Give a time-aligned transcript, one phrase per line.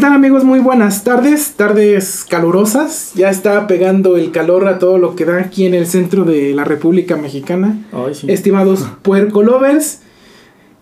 [0.00, 0.44] tal amigos?
[0.44, 3.12] Muy buenas tardes, tardes calurosas.
[3.14, 6.54] Ya está pegando el calor a todo lo que da aquí en el centro de
[6.54, 7.78] la República Mexicana.
[7.92, 8.26] Ay, sí.
[8.30, 10.00] Estimados puerco lovers.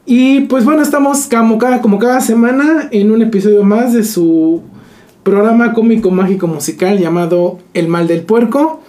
[0.07, 4.62] Y pues bueno, estamos como cada, como cada semana en un episodio más de su
[5.25, 8.80] programa cómico mágico musical llamado El Mal del Puerco.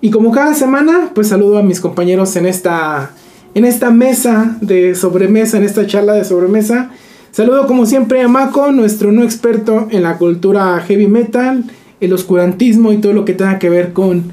[0.00, 3.10] Y como cada semana, pues saludo a mis compañeros en esta,
[3.54, 6.92] en esta mesa de sobremesa, en esta charla de sobremesa.
[7.32, 11.64] Saludo como siempre a Mako, nuestro no experto en la cultura heavy metal,
[11.98, 14.24] el oscurantismo y todo lo que tenga que ver con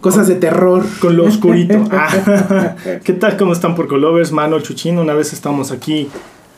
[0.00, 0.82] cosas de terror.
[0.98, 1.84] Con lo oscurito.
[1.90, 3.36] Ah, ¿Qué tal?
[3.36, 4.32] ¿Cómo están por Colovers?
[4.32, 6.08] Mano Chuchín, una vez estamos aquí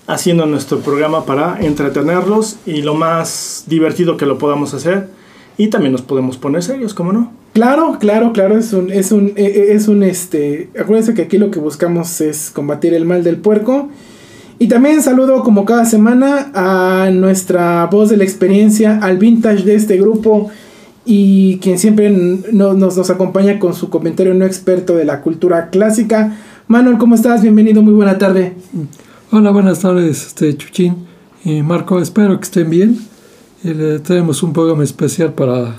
[0.06, 5.08] haciendo nuestro programa para entretenerlos y lo más divertido que lo podamos hacer.
[5.56, 7.32] Y también nos podemos poner serios, ¿cómo no?
[7.54, 11.38] Claro, claro, claro, es un, es un, eh, eh, es un, este, acuérdense que aquí
[11.38, 13.88] lo que buscamos es combatir el mal del puerco.
[14.60, 19.76] Y también saludo como cada semana a nuestra voz de la experiencia, al vintage de
[19.76, 20.50] este grupo
[21.04, 26.36] y quien siempre nos, nos, acompaña con su comentario no experto de la cultura clásica.
[26.66, 27.40] Manuel, ¿cómo estás?
[27.40, 28.54] Bienvenido, muy buena tarde.
[29.30, 31.06] Hola, buenas tardes, este, Chuchín
[31.44, 32.98] y Marco, espero que estén bien.
[33.62, 35.76] Y le tenemos un programa especial para,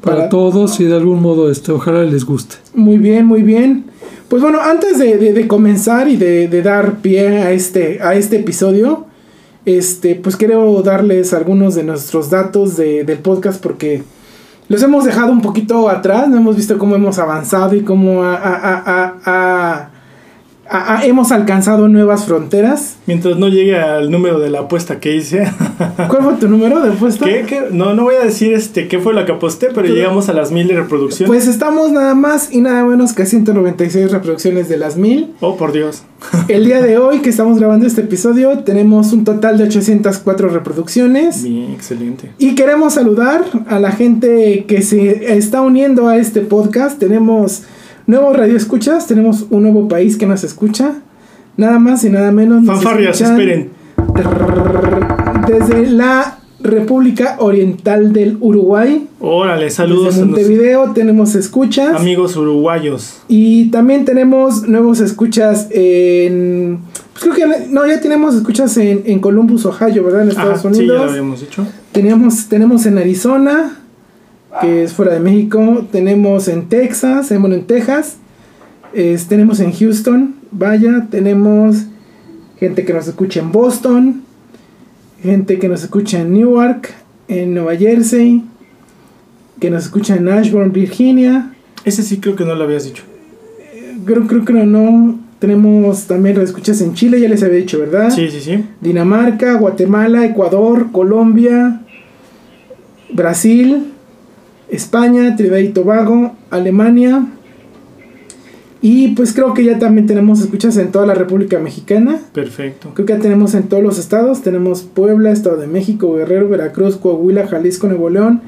[0.00, 2.56] para, para todos y de algún modo este, ojalá les guste.
[2.74, 3.84] Muy bien, muy bien.
[4.28, 9.06] Pues bueno, antes de, comenzar y de, dar pie a este, a este episodio,
[9.66, 14.04] este, pues quiero darles algunos de nuestros datos del podcast porque
[14.68, 19.89] los hemos dejado un poquito atrás, no hemos visto cómo hemos avanzado y cómo ha
[21.02, 22.96] hemos alcanzado nuevas fronteras.
[23.06, 25.50] Mientras no llegue al número de la apuesta que hice.
[26.08, 27.24] ¿Cuál fue tu número de apuesta?
[27.24, 30.32] ¿Qué, No, no voy a decir este qué fue lo que aposté, pero, llegamos a
[30.32, 31.28] las mil reproducciones.
[31.28, 35.32] Pues estamos nada más y nada menos que a 196 reproducciones de las mil.
[35.40, 36.02] Oh, por Dios.
[36.48, 41.42] El día de hoy que estamos grabando este episodio tenemos un total de 804 reproducciones.
[41.42, 42.30] Bien, excelente.
[42.38, 46.98] Y queremos saludar a la gente que se está uniendo a este podcast.
[46.98, 47.62] Tenemos
[48.06, 50.94] Nuevo Radio Escuchas, tenemos un nuevo país que nos escucha.
[51.56, 52.64] Nada más y nada menos.
[52.64, 53.70] Fanfarrias, esperen.
[55.46, 59.08] Desde la República Oriental del Uruguay.
[59.20, 60.14] Órale, saludos.
[60.14, 62.00] Desde Montevideo tenemos escuchas.
[62.00, 63.18] Amigos uruguayos.
[63.28, 66.80] Y también tenemos nuevos escuchas en...
[67.12, 70.22] Pues creo que no, ya tenemos escuchas en, en Columbus, Ohio, ¿verdad?
[70.22, 70.78] En Estados Unidos.
[70.78, 71.66] Sí, ya lo habíamos dicho.
[71.92, 73.79] Teníamos, tenemos en Arizona,
[74.60, 75.86] que es fuera de México.
[75.90, 78.16] Tenemos en Texas, tenemos en Texas.
[79.28, 81.06] tenemos en Houston, vaya.
[81.10, 81.84] Tenemos
[82.58, 84.22] gente que nos escucha en Boston.
[85.22, 86.88] Gente que nos escucha en Newark,
[87.28, 88.44] en Nueva Jersey.
[89.60, 91.54] Que nos escucha en Ashburn, Virginia.
[91.84, 93.04] Ese sí creo que no lo habías dicho.
[94.04, 95.18] Creo, creo que no.
[95.38, 98.10] Tenemos también escuchas en Chile, ya les había dicho, ¿verdad?
[98.10, 98.62] Sí, sí, sí.
[98.82, 101.80] Dinamarca, Guatemala, Ecuador, Colombia,
[103.10, 103.86] Brasil,
[104.70, 107.26] España, Trinidad y Tobago, Alemania.
[108.82, 112.18] Y pues creo que ya también tenemos escuchas en toda la República Mexicana.
[112.32, 112.92] Perfecto.
[112.94, 114.40] Creo que ya tenemos en todos los estados.
[114.40, 118.40] Tenemos Puebla, Estado de México, Guerrero, Veracruz, Coahuila, Jalisco, Nuevo León,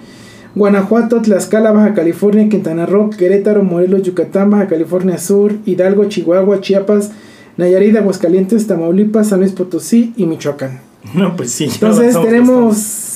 [0.54, 7.10] Guanajuato, Tlaxcala, Baja California, Quintana Roo, Querétaro, Morelos, Yucatán, Baja California Sur, Hidalgo, Chihuahua, Chiapas,
[7.58, 10.80] Nayarit, Aguascalientes, Tamaulipas, San Luis Potosí y Michoacán.
[11.14, 11.68] No, pues sí.
[11.70, 13.11] Entonces tenemos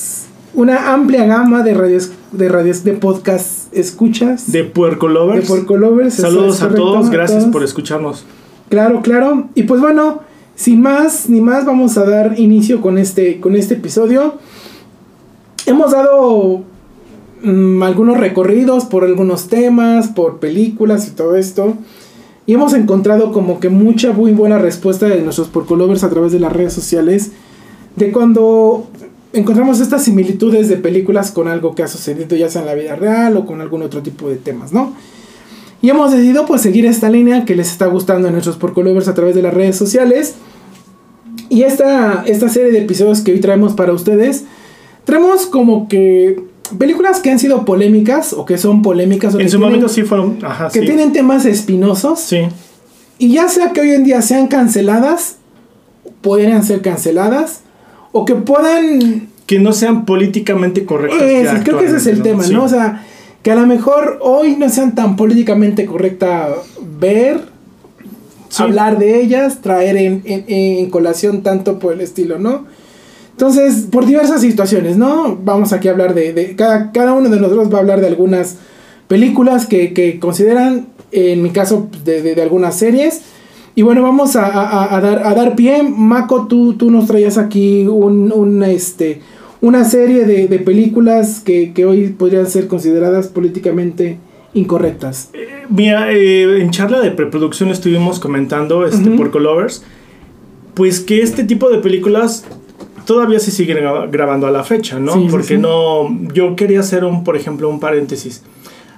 [0.53, 4.51] una amplia gama de radios de radios de podcast escuchas.
[4.51, 5.41] De Puerco Lovers.
[5.41, 6.15] De Puerco Lovers.
[6.15, 8.25] Saludos a todos, gracias por escucharnos.
[8.69, 9.47] Claro, claro.
[9.55, 10.21] Y pues bueno,
[10.55, 14.35] sin más ni más, vamos a dar inicio con este, con este episodio.
[15.65, 16.63] Hemos dado
[17.43, 21.75] mm, algunos recorridos por algunos temas, por películas y todo esto.
[22.45, 26.39] Y hemos encontrado como que mucha muy buena respuesta de nuestros Lovers a través de
[26.39, 27.31] las redes sociales.
[27.95, 28.87] De cuando
[29.33, 32.95] encontramos estas similitudes de películas con algo que ha sucedido ya sea en la vida
[32.95, 34.93] real o con algún otro tipo de temas, ¿no?
[35.81, 39.13] Y hemos decidido pues seguir esta línea que les está gustando a nuestros porcolovers a
[39.13, 40.35] través de las redes sociales.
[41.49, 44.45] Y esta, esta serie de episodios que hoy traemos para ustedes,
[45.05, 46.43] traemos como que
[46.79, 49.35] películas que han sido polémicas o que son polémicas.
[49.35, 50.39] O en su momento sí fueron...
[50.73, 52.19] que tienen temas espinosos.
[52.21, 52.39] Sí.
[53.19, 55.37] Y ya sea que hoy en día sean canceladas,
[56.21, 57.61] podrían ser canceladas
[58.11, 59.29] o que puedan...
[59.45, 61.61] Que no sean políticamente correctas.
[61.63, 62.65] creo que ese es el tema, ¿no?
[62.65, 63.05] O sea,
[63.41, 66.49] que a lo mejor hoy no sean tan políticamente correcta
[66.99, 67.39] ver,
[68.57, 72.65] hablar de ellas, traer en, en, colación tanto por el estilo, ¿no?
[73.31, 75.37] Entonces, por diversas situaciones, ¿no?
[75.41, 78.07] Vamos aquí a hablar de, de cada, cada uno de nosotros va a hablar de
[78.07, 78.57] algunas
[79.07, 83.21] películas que, que consideran, en mi caso, de, de, de algunas series
[83.77, 84.41] y bueno, vamos a,
[84.99, 85.83] dar, a dar pie.
[85.83, 89.21] Mako, tú, tú nos traías aquí un, un, este,
[89.61, 94.17] una serie de, de películas que, que, hoy podrían ser consideradas políticamente
[94.55, 95.29] incorrectas.
[95.33, 99.83] Eh, mira, eh, en charla de preproducción estuvimos comentando este, por Colovers,
[100.73, 102.45] pues que este tipo de películas
[103.05, 103.77] todavía se siguen
[104.09, 105.13] grabando a la fecha, ¿no?
[105.13, 105.57] Sí, Porque sí.
[105.59, 108.41] no, yo quería hacer un, por ejemplo, un paréntesis.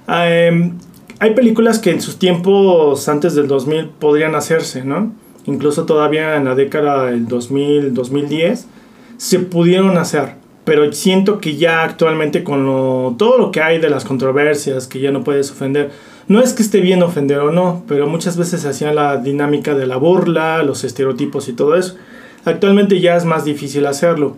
[0.08, 0.72] Eh,
[1.20, 5.12] hay películas que en sus tiempos antes del 2000 podrían hacerse, ¿no?
[5.44, 8.66] Incluso todavía en la década del 2000, 2010
[9.18, 10.34] se pudieron hacer.
[10.64, 15.10] Pero siento que ya actualmente con todo lo que hay de las controversias, que ya
[15.10, 15.90] no puedes ofender,
[16.26, 19.74] no es que esté bien ofender o no, pero muchas veces se hacía la dinámica
[19.74, 21.96] de la burla, los estereotipos y todo eso.
[22.46, 24.36] Actualmente ya es más difícil hacerlo.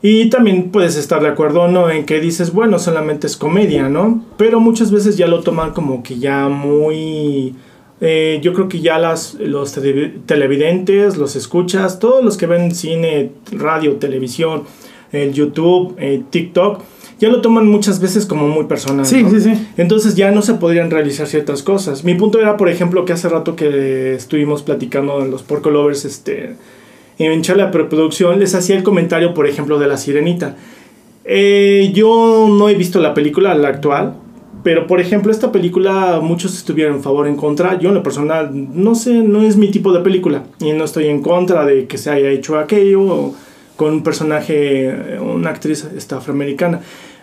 [0.00, 3.88] Y también puedes estar de acuerdo o no en que dices, bueno, solamente es comedia,
[3.88, 4.24] ¿no?
[4.36, 7.54] Pero muchas veces ya lo toman como que ya muy...
[8.00, 12.72] eh, yo creo que ya las, los tele- televidentes, los escuchas, todos los que ven
[12.74, 14.62] cine, radio, televisión,
[15.10, 16.80] el YouTube, eh, TikTok,
[17.18, 19.04] ya lo toman muchas veces como muy personal.
[19.04, 19.30] Sí, ¿no?
[19.30, 19.66] sí, sí.
[19.78, 22.04] Entonces ya no se podrían realizar ciertas cosas.
[22.04, 26.04] Mi punto era, por ejemplo, que hace rato que estuvimos platicando en los Porco Lovers,
[26.04, 26.54] este,
[27.18, 30.56] en charla de preproducción, les hacía el comentario, por ejemplo, de La Sirenita.
[31.24, 34.14] Eh, yo no he visto la película, la actual,
[34.62, 37.78] pero por ejemplo, esta película muchos estuvieron en favor, en contra.
[37.78, 40.44] Yo en lo personal, no sé, no es mi tipo de película.
[40.60, 43.34] Y no estoy en contra de que se haya hecho aquello o
[43.76, 46.80] con un personaje, eh, una actriz esta, afroamericana.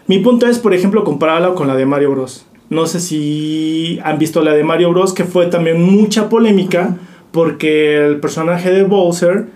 [0.08, 2.46] Mi punto es, por ejemplo, compararla con la de Mario Bros.
[2.70, 6.96] No sé si han visto la de Mario Bros, que fue también mucha polémica,
[7.32, 9.48] porque el personaje de Bowser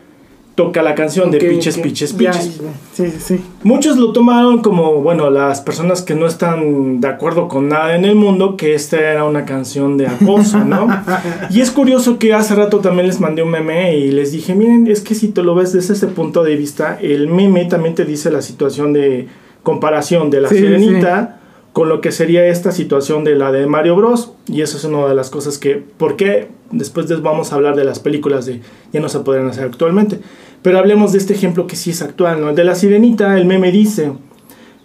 [0.59, 1.77] toca la canción de Piches.
[1.77, 2.59] Piches, Ya, Piches.
[2.91, 3.41] Sí, sí.
[3.63, 8.03] Muchos lo tomaron como, bueno, las personas que no están de acuerdo con nada en
[8.03, 10.89] el mundo, que esta era una canción de acoso, ¿no?
[11.50, 14.88] y es curioso que hace rato también les mandé un meme y les dije, miren,
[14.88, 18.03] es que si te lo ves desde ese punto de vista, el meme también te
[18.03, 19.29] dice la situación de
[19.63, 21.39] comparación de la Sí, sirenita
[21.73, 24.33] con lo que sería esta situación de la de Mario Bros.
[24.47, 26.50] Y eso es una de las cosas que, ¿por qué?
[26.71, 30.19] Después vamos a hablar de las películas de ya no se podrían hacer actualmente.
[30.61, 32.53] Pero hablemos de este ejemplo que sí es actual, ¿no?
[32.53, 34.11] De la sirenita, el meme dice,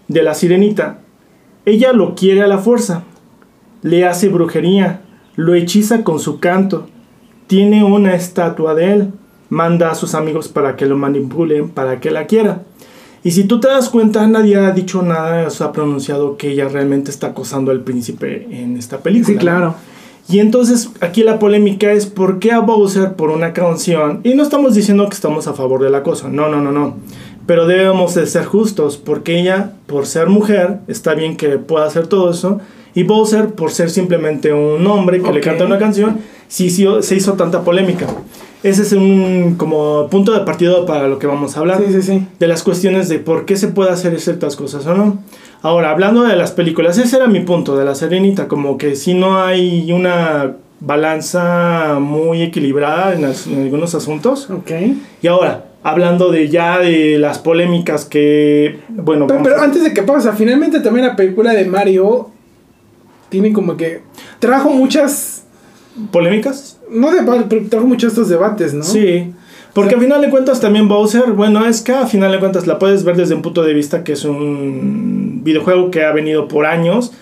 [0.08, 1.00] de la sirenita,
[1.66, 3.04] ella lo quiere a la fuerza,
[3.82, 5.02] le hace brujería,
[5.36, 6.86] lo hechiza con su canto,
[7.46, 9.12] tiene una estatua de él,
[9.48, 12.62] manda a sus amigos para que lo manipulen, para que la quiera.
[13.22, 16.68] Y si tú te das cuenta, nadie ha dicho nada, o ha pronunciado que ella
[16.68, 19.40] realmente está acosando al príncipe en esta película.
[19.40, 19.74] Sí, ¿no?
[20.28, 24.42] Y entonces aquí la polémica es por qué a Bowser por una canción, y no
[24.42, 26.96] estamos diciendo que estamos a favor del acoso, no, no, no, no,
[27.46, 32.06] pero debemos de ser justos, porque ella, por ser mujer, está bien que pueda hacer
[32.06, 32.60] todo eso,
[32.94, 37.14] y Bowser, por ser simplemente un hombre que le canta una canción, sí, sí se
[37.16, 38.06] hizo tanta polémica.
[38.62, 42.00] Ese es un como punto de partido para lo que vamos a hablar Sí, sí,
[42.02, 42.26] sí.
[42.38, 45.18] de las cuestiones de por qué se puede hacer ciertas cosas o no.
[45.60, 49.12] Ahora, hablando de las películas, ese era mi punto de la Serenita, como que si
[49.14, 54.48] no hay una balanza muy equilibrada en, las- en algunos asuntos.
[54.50, 54.70] Ok.
[55.22, 59.92] Y ahora, hablando de ya de las polémicas que, bueno, Pero, pero a- antes de
[59.92, 62.30] que pasa, finalmente también la película de Mario
[63.28, 64.02] tiene como que
[64.38, 65.33] trajo muchas,
[66.10, 66.78] polémicas.
[66.90, 67.08] no
[67.48, 68.84] pero trajo muchos estos debates, ¿no?
[68.84, 69.32] Sí.
[69.72, 72.78] Porque al final de cuentas también Bowser, bueno, es que a final de cuentas la
[72.78, 76.64] puedes ver desde un punto de vista que es un videojuego que ha venido por
[76.64, 77.12] años,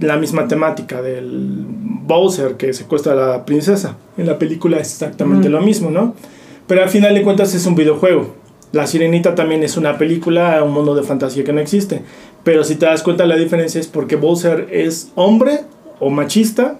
[0.00, 3.96] la misma temática del Bowser que secuestra a la princesa.
[4.16, 6.14] En la película es exactamente lo mismo, ¿no?
[6.66, 8.34] Pero al final de cuentas es un videojuego.
[8.72, 12.02] La Sirenita también es una película, un mundo de fantasía que no existe.
[12.42, 15.60] Pero si te das cuenta la diferencia es porque Bowser es hombre
[16.00, 16.78] o machista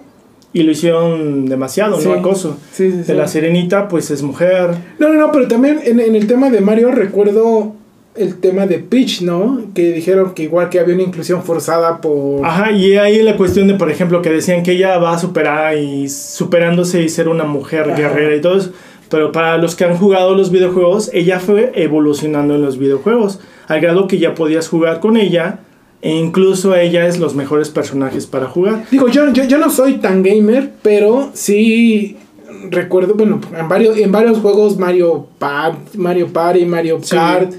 [0.53, 2.07] y lo hicieron demasiado, Sí.
[2.07, 2.57] no acoso.
[2.71, 4.69] Sí, sí, De la sirenita, pues es mujer.
[4.99, 7.73] No, no, no, pero también en, en el tema de Mario recuerdo
[8.15, 9.61] el tema de Peach, ¿no?
[9.73, 12.45] Que dijeron que igual que había una inclusión forzada por...
[12.45, 15.75] Ajá, y ahí la cuestión de, por ejemplo, que decían que ella va a superar
[15.79, 17.95] y superándose y ser una mujer Ajá.
[17.95, 18.71] guerrera y todo eso.
[19.09, 23.39] Pero para los que han jugado los videojuegos, ella fue evolucionando en los videojuegos.
[23.67, 25.59] Al grado que ya podías jugar con ella.
[26.03, 28.83] E incluso ella es los mejores personajes para jugar.
[28.91, 32.17] Digo, yo, yo, yo no soy tan gamer, pero sí
[32.69, 37.15] recuerdo, bueno, en varios, en varios juegos Mario Part, Mario Party, Mario Sí.
[37.15, 37.53] Kart,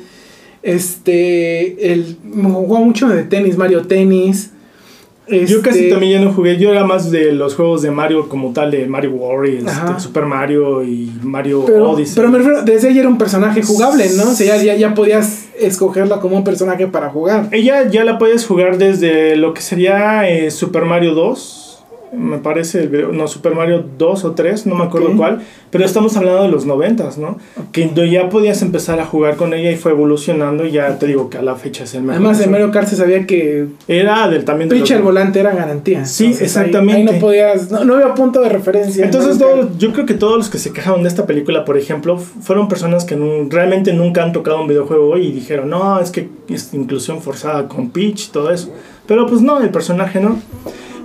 [0.62, 3.86] este, el, jugaba mucho de tenis, Mario
[5.26, 6.58] Yo casi este, también ya no jugué.
[6.58, 10.26] Yo era más de los juegos de Mario como tal, de Mario Warriors, este, Super
[10.26, 12.14] Mario y Mario Pero, Odyssey.
[12.16, 14.30] pero me refiero, desde ella era un personaje jugable, ¿no?
[14.30, 17.48] O sea, ya, ya, ya podías escogerla como un personaje para jugar.
[17.52, 21.63] Ella ya la puedes jugar desde lo que sería eh, Super Mario 2.
[22.16, 25.40] Me parece, el video- no, Super Mario 2 o 3, no me acuerdo cuál,
[25.70, 27.38] pero estamos hablando de los 90, ¿no?
[27.72, 31.28] Que ya podías empezar a jugar con ella y fue evolucionando y ya te digo
[31.30, 32.14] que a la fecha es el mejor.
[32.14, 35.40] Además, en Mario Kart se sabía que Era del también de los- pitch al volante
[35.40, 36.04] era garantía.
[36.04, 37.10] Sí, Entonces, exactamente.
[37.10, 39.04] Ahí, no podías, no, no había punto de referencia.
[39.04, 41.76] Entonces, Mario todo- yo creo que todos los que se quejaron de esta película, por
[41.76, 43.16] ejemplo, fueron personas que
[43.50, 47.90] realmente nunca han tocado un videojuego y dijeron, no, es que es inclusión forzada con
[47.90, 48.70] Peach y todo eso.
[49.06, 50.38] Pero pues no, el personaje no.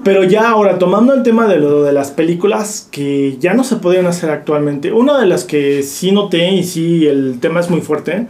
[0.03, 3.75] Pero ya ahora, tomando el tema de lo de las películas que ya no se
[3.77, 7.81] podían hacer actualmente, una de las que sí noté y sí el tema es muy
[7.81, 8.27] fuerte,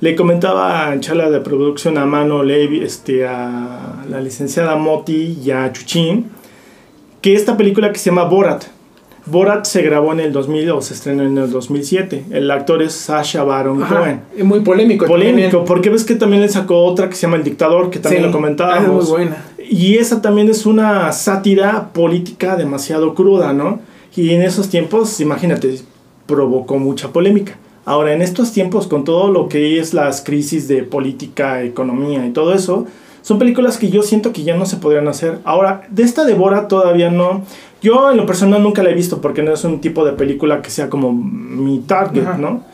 [0.00, 5.50] le comentaba en charla de producción a Mano Levi, este, a la licenciada Moti y
[5.50, 6.30] a Chuchín,
[7.20, 8.64] que esta película que se llama Borat.
[9.26, 12.24] Borat se grabó en el 2000 o se estrenó en el 2007.
[12.30, 14.20] El actor es Sasha Baron Ajá, Cohen.
[14.36, 15.04] y muy polémico.
[15.04, 15.64] Polémico, también.
[15.66, 18.22] porque ves que también le sacó otra que se llama El Dictador, que también Sí,
[18.22, 19.04] lo ah, es comentábamos.
[19.10, 19.44] muy buena.
[19.72, 23.78] Y esa también es una sátira política demasiado cruda, ¿no?
[24.16, 25.76] Y en esos tiempos, imagínate,
[26.26, 27.56] provocó mucha polémica.
[27.84, 32.30] Ahora, en estos tiempos, con todo lo que es las crisis de política, economía y
[32.30, 32.86] todo eso,
[33.22, 35.38] son películas que yo siento que ya no se podrían hacer.
[35.44, 37.44] Ahora, de esta de Borat todavía no.
[37.80, 40.62] Yo en lo personal nunca la he visto porque no es un tipo de película
[40.62, 42.38] que sea como mi target, Ajá.
[42.38, 42.64] ¿no?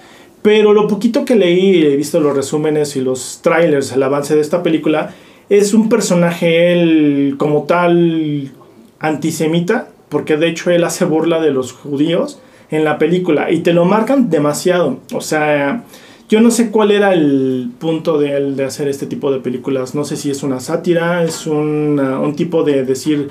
[0.41, 4.41] Pero lo poquito que leí, he visto los resúmenes y los trailers, el avance de
[4.41, 5.15] esta película,
[5.49, 8.51] es un personaje él como tal
[8.99, 13.73] antisemita, porque de hecho él hace burla de los judíos en la película y te
[13.73, 14.99] lo marcan demasiado.
[15.15, 15.85] O sea,
[16.29, 19.95] yo no sé cuál era el punto de él de hacer este tipo de películas.
[19.95, 23.29] No sé si es una sátira, es una- un tipo de decir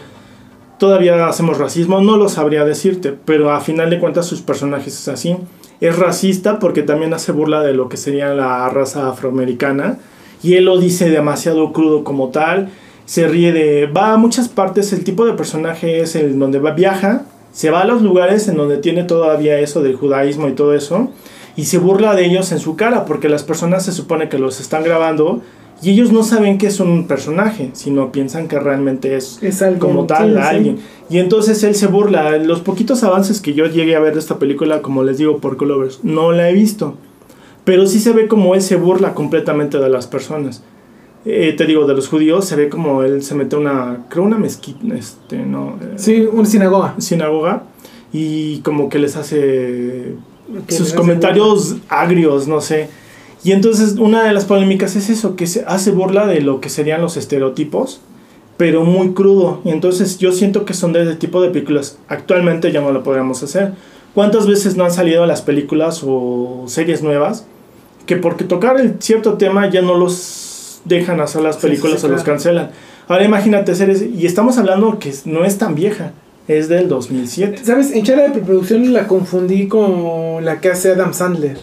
[0.79, 5.07] todavía hacemos racismo, no lo sabría decirte, pero a final de cuentas sus personajes es
[5.07, 5.35] así.
[5.81, 9.97] Es racista porque también hace burla de lo que sería la raza afroamericana
[10.43, 12.69] y él lo dice demasiado crudo como tal.
[13.05, 13.87] Se ríe de.
[13.87, 14.91] Va a muchas partes.
[14.93, 17.25] El tipo de personaje es el donde va, viaja.
[17.51, 21.09] Se va a los lugares en donde tiene todavía eso del judaísmo y todo eso.
[21.55, 23.05] Y se burla de ellos en su cara.
[23.05, 25.41] Porque las personas se supone que los están grabando.
[25.81, 27.69] Y ellos no saben que es un personaje.
[27.73, 30.39] Sino piensan que realmente es Es alguien, como tal sí.
[30.41, 30.79] alguien.
[31.09, 32.37] Y entonces él se burla.
[32.37, 35.57] Los poquitos avances que yo llegué a ver de esta película, como les digo, por
[35.57, 36.97] Colovers, no la he visto.
[37.65, 40.63] Pero sí se ve como él se burla completamente de las personas.
[41.25, 44.23] Eh, te digo, de los judíos, se ve como él se mete a una, creo
[44.23, 46.93] una mezquita, este, no, Eh, Sí, una sinagoga.
[46.99, 47.63] sinagoga,
[48.13, 50.13] y como que les hace
[50.47, 52.89] Que les sus hace comentarios agrios, no sé.
[53.43, 56.69] Y entonces una de las polémicas es eso, que se hace burla de lo que
[56.69, 58.01] serían los estereotipos,
[58.57, 59.61] pero muy crudo.
[59.65, 61.97] Y entonces yo siento que son de ese tipo de películas.
[62.07, 63.73] Actualmente ya no lo podríamos hacer.
[64.13, 67.45] ¿Cuántas veces no han salido las películas o series nuevas
[68.05, 72.07] que porque tocar el cierto tema ya no los dejan hacer las sí, películas sí,
[72.07, 72.71] o los cancelan?
[73.07, 76.11] Ahora imagínate series, y estamos hablando que no es tan vieja,
[76.47, 77.63] es del 2007.
[77.63, 77.91] ¿Sabes?
[77.91, 81.57] En charla de preproducción la confundí con la que hace Adam Sandler.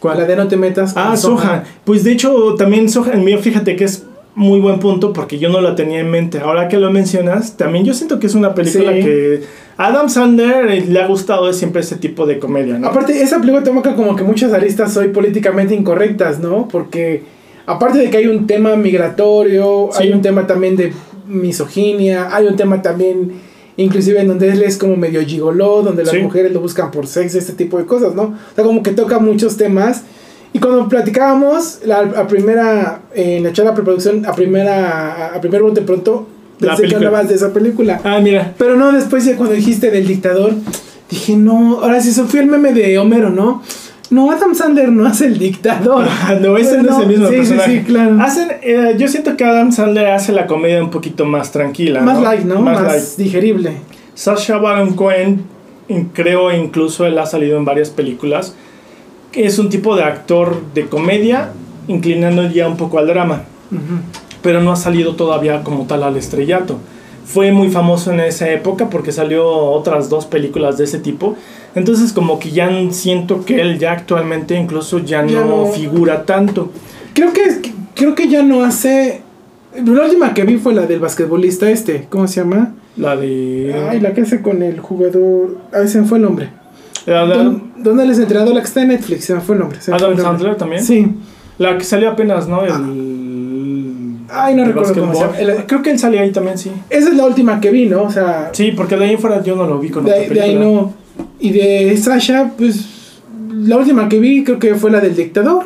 [0.00, 0.18] ¿Cuál?
[0.18, 0.94] La de No te metas.
[0.94, 1.64] con Ah, Sohan.
[1.84, 5.74] Pues de hecho, también Sohan, fíjate que es muy buen punto porque yo no la
[5.74, 6.38] tenía en mente.
[6.40, 9.00] Ahora que lo mencionas, también yo siento que es una película Sí.
[9.00, 9.42] que
[9.76, 12.88] Adam Sandler eh, le ha gustado siempre ese tipo de comedia, ¿no?
[12.88, 16.66] Aparte, esa película toca como que muchas aristas hoy políticamente incorrectas, ¿no?
[16.68, 17.22] Porque
[17.66, 20.02] aparte de que hay un tema migratorio, Sí.
[20.04, 20.92] hay un tema también de
[21.26, 23.32] misoginia, hay un tema también
[23.76, 26.20] inclusive en donde él es como medio gigoló, donde las Sí.
[26.20, 28.22] mujeres lo buscan por sexo, este tipo de cosas, ¿no?
[28.24, 30.02] O sea, como que toca muchos temas.
[30.52, 35.62] Y cuando platicábamos, la, a primera, eh, en la charla preproducción, a primera, a, primer
[35.62, 36.28] bote pronto,
[36.58, 38.00] pensé que hablabas de esa película.
[38.04, 38.52] Ah, mira.
[38.58, 40.52] Pero no, después ya cuando dijiste del dictador,
[41.10, 43.62] dije, no, ahora sí, eso fue el meme de Homero, ¿no?
[44.10, 46.06] No, Adam Sandler no hace el dictador.
[46.22, 47.70] Ah, no, ese Pero no, es el mismo sí, personaje.
[47.70, 48.20] Sí, sí, claro.
[48.20, 52.02] Hacen, eh, yo siento que Adam Sandler hace la comedia un poquito más tranquila.
[52.02, 52.24] más ¿no?
[52.24, 52.60] light, ¿no?
[52.60, 53.04] Más, Más, light.
[53.16, 53.72] digerible.
[54.14, 55.44] Sasha Baron Cohen,
[56.12, 58.54] creo incluso él ha salido en varias películas,
[59.32, 61.50] que es un tipo de actor de comedia,
[61.88, 63.42] inclinando ya un poco al drama,
[64.42, 66.78] pero no ha salido todavía como tal al estrellato.
[67.24, 71.36] Fue muy famoso en esa época porque salió otras dos películas de ese tipo.
[71.74, 75.66] Entonces como que ya siento que él ya actualmente incluso ya, Ya no, no.
[75.66, 76.70] figura tanto.
[77.14, 77.42] Creo que,
[77.94, 79.22] creo que ya no hace...
[79.74, 82.74] La última que vi fue la del basquetbolista este, ¿cómo se llama?
[82.96, 83.74] La de...
[83.88, 85.56] Ay, la que hace con el jugador...
[85.72, 86.50] A ver, se me fue el nombre.
[87.06, 88.54] De- ¿Dónde, les entrenador?
[88.54, 89.78] La que está en Netflix, se me fue el nombre.
[89.88, 90.22] Adam nombre.
[90.22, 90.82] Sandler también.
[90.84, 91.06] Sí.
[91.58, 92.64] La que salió apenas, ¿no?
[92.64, 92.72] El...
[94.30, 95.38] Ay, no el recuerdo cómo se llama.
[95.38, 96.70] El- Creo que él salía ahí también, sí.
[96.88, 98.04] Esa es la última que vi, ¿no?
[98.04, 100.40] O sea, Sí, porque de ahí en fuera yo no lo vi con de, de
[100.40, 100.94] ahí no.
[101.38, 102.86] Y de Sasha, pues
[103.52, 105.64] la última que vi creo que fue la del dictador.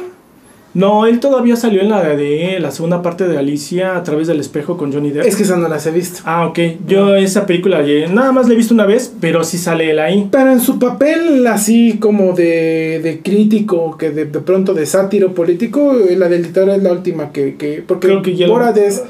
[0.76, 4.40] No, él todavía salió en la de la segunda parte de Alicia a través del
[4.40, 5.25] espejo con Johnny Depp.
[5.25, 6.21] Es que esa no las he visto.
[6.26, 6.59] Ah, ok.
[6.87, 9.99] Yo esa película eh, nada más la he visto una vez, pero sí sale él
[9.99, 10.28] ahí.
[10.30, 15.33] Pero en su papel así como de, de crítico, que de, de pronto de sátiro
[15.33, 17.54] político, eh, la del dictador es la última que...
[17.56, 19.02] que porque Creo que ya lo- Borat es...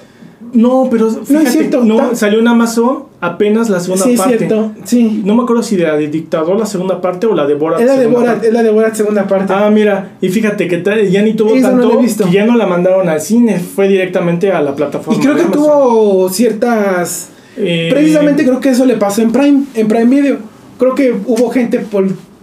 [0.52, 4.38] No, pero fíjate, cierto, no, salió en Amazon apenas la segunda Sí, parte.
[4.38, 5.22] cierto, sí.
[5.24, 7.80] No me acuerdo si de la de Dictador la segunda parte o la de Borat.
[7.80, 9.52] Es la de Borat, es la de Borat segunda parte.
[9.54, 12.24] Ah, mira, y fíjate que ya ni tuvo no tanto visto.
[12.26, 15.18] que ya no la mandaron al cine, fue directamente a la plataforma.
[15.18, 15.62] y creo que Amazon.
[15.62, 17.30] tuvo ciertas...
[17.58, 20.36] Eh, Precisamente creo que eso le pasó en Prime, en Prime Video.
[20.78, 21.80] Creo que hubo gente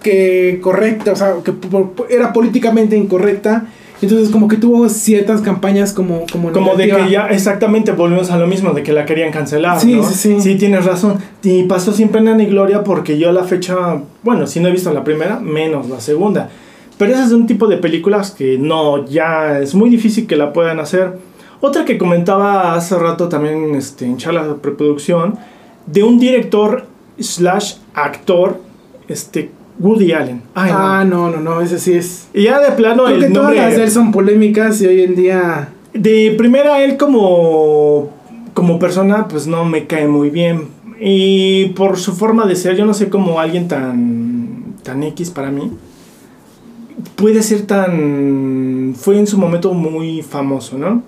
[0.02, 3.66] que correcta, o sea, que por- era políticamente incorrecta.
[4.04, 8.38] Entonces como que tuvo ciertas campañas como como, Como de que ya, exactamente, volvemos a
[8.38, 10.04] lo mismo, de que la querían cancelar, Sí, ¿no?
[10.04, 10.42] sí, sí.
[10.42, 11.18] Sí, tienes razón.
[11.42, 14.72] Y pasó sin pena ni gloria porque yo a la fecha, bueno, si no he
[14.72, 16.50] visto la primera, menos la segunda.
[16.98, 20.54] Pero ese es un tipo de películas que no, ya es muy difícil que la
[20.54, 21.18] puedan hacer.
[21.62, 25.38] Otra que comentaba hace rato también este, en charla de preproducción,
[25.86, 26.86] de un director
[27.20, 28.60] slash actor,
[29.08, 30.42] este, Woody Allen.
[30.54, 30.72] Ay.
[30.74, 32.28] Ah, no, no, no, ese sí es...
[32.34, 33.62] Y ya de plano Creo el que todas nombre...
[33.62, 35.70] las de él son polémicas y hoy en día...
[35.94, 38.10] De primera, él como,
[38.54, 40.70] como persona, pues no me cae muy bien.
[41.00, 45.52] Y por su forma de ser, yo no sé cómo alguien tan, tan X para
[45.52, 45.72] mí
[47.16, 48.94] puede ser tan...
[48.98, 51.04] Fue en su momento muy famoso, ¿no?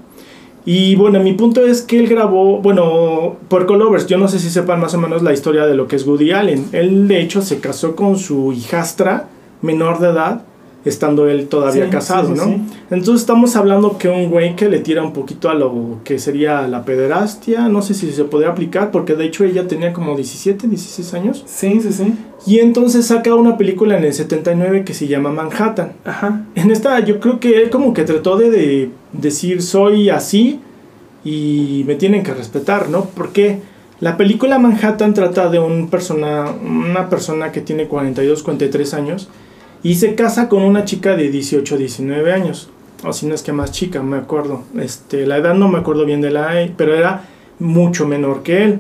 [0.65, 4.49] Y bueno, mi punto es que él grabó, bueno, por Lovers, yo no sé si
[4.49, 6.69] sepan más o menos la historia de lo que es Woody Allen.
[6.71, 9.27] Él de hecho se casó con su hijastra
[9.61, 10.43] menor de edad,
[10.85, 12.45] estando él todavía Sí, casado, sí, ¿no?
[12.45, 12.61] sí.
[12.91, 16.67] Entonces estamos hablando que un güey que le tira un poquito a lo que sería
[16.67, 20.67] la pederastia, no sé si se podría aplicar, porque de hecho ella tenía como 17,
[20.67, 21.43] 16 años.
[21.47, 22.13] Sí, sí, sí.
[22.45, 25.93] Y entonces saca una película en el 79 que se llama Manhattan.
[26.05, 26.43] Ajá.
[26.53, 30.59] En esta yo creo que él como que trató de, de decir soy así
[31.23, 33.05] y me tienen que respetar, ¿no?
[33.05, 33.59] Porque
[33.99, 39.29] la película Manhattan trata de un persona, una persona que tiene 42, 43 años
[39.85, 42.69] y se casa con una chica de 18, 19 años.
[43.03, 44.63] O si no es que más chica, me acuerdo.
[44.79, 47.27] Este, la edad no me acuerdo bien de la, pero era
[47.59, 48.79] mucho menor que él.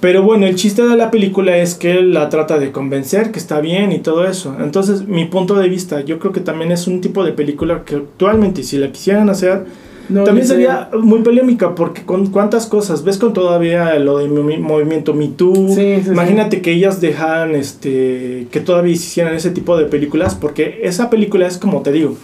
[0.00, 3.38] Pero bueno, el chiste de la película es que él la trata de convencer que
[3.38, 4.56] está bien y todo eso.
[4.58, 7.94] Entonces, mi punto de vista, yo creo que también es un tipo de película que
[7.94, 9.66] actualmente, si la quisieran hacer,
[10.08, 10.60] No, también yo sé.
[10.60, 15.28] sería muy polémica, porque con cuántas cosas, ves con todavía lo del movi- movimiento Me
[15.28, 16.10] Too, Sí, sí, sí.
[16.10, 21.46] imagínate que ellas dejaran, este, que todavía hicieran ese tipo de películas, porque esa película
[21.46, 22.16] es como te digo,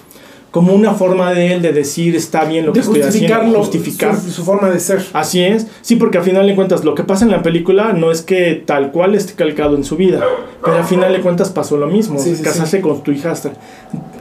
[0.50, 4.16] como una forma de él de decir está bien lo de que estoy haciendo, justificar.
[4.20, 5.00] su, su forma de ser.
[5.12, 8.10] Así es, sí, porque al final de cuentas lo que pasa en la película no
[8.10, 10.20] es que tal cual esté calcado en su vida,
[10.64, 13.52] pero al final de cuentas pasó lo mismo, Sí, sí, casarse con tu hijastra.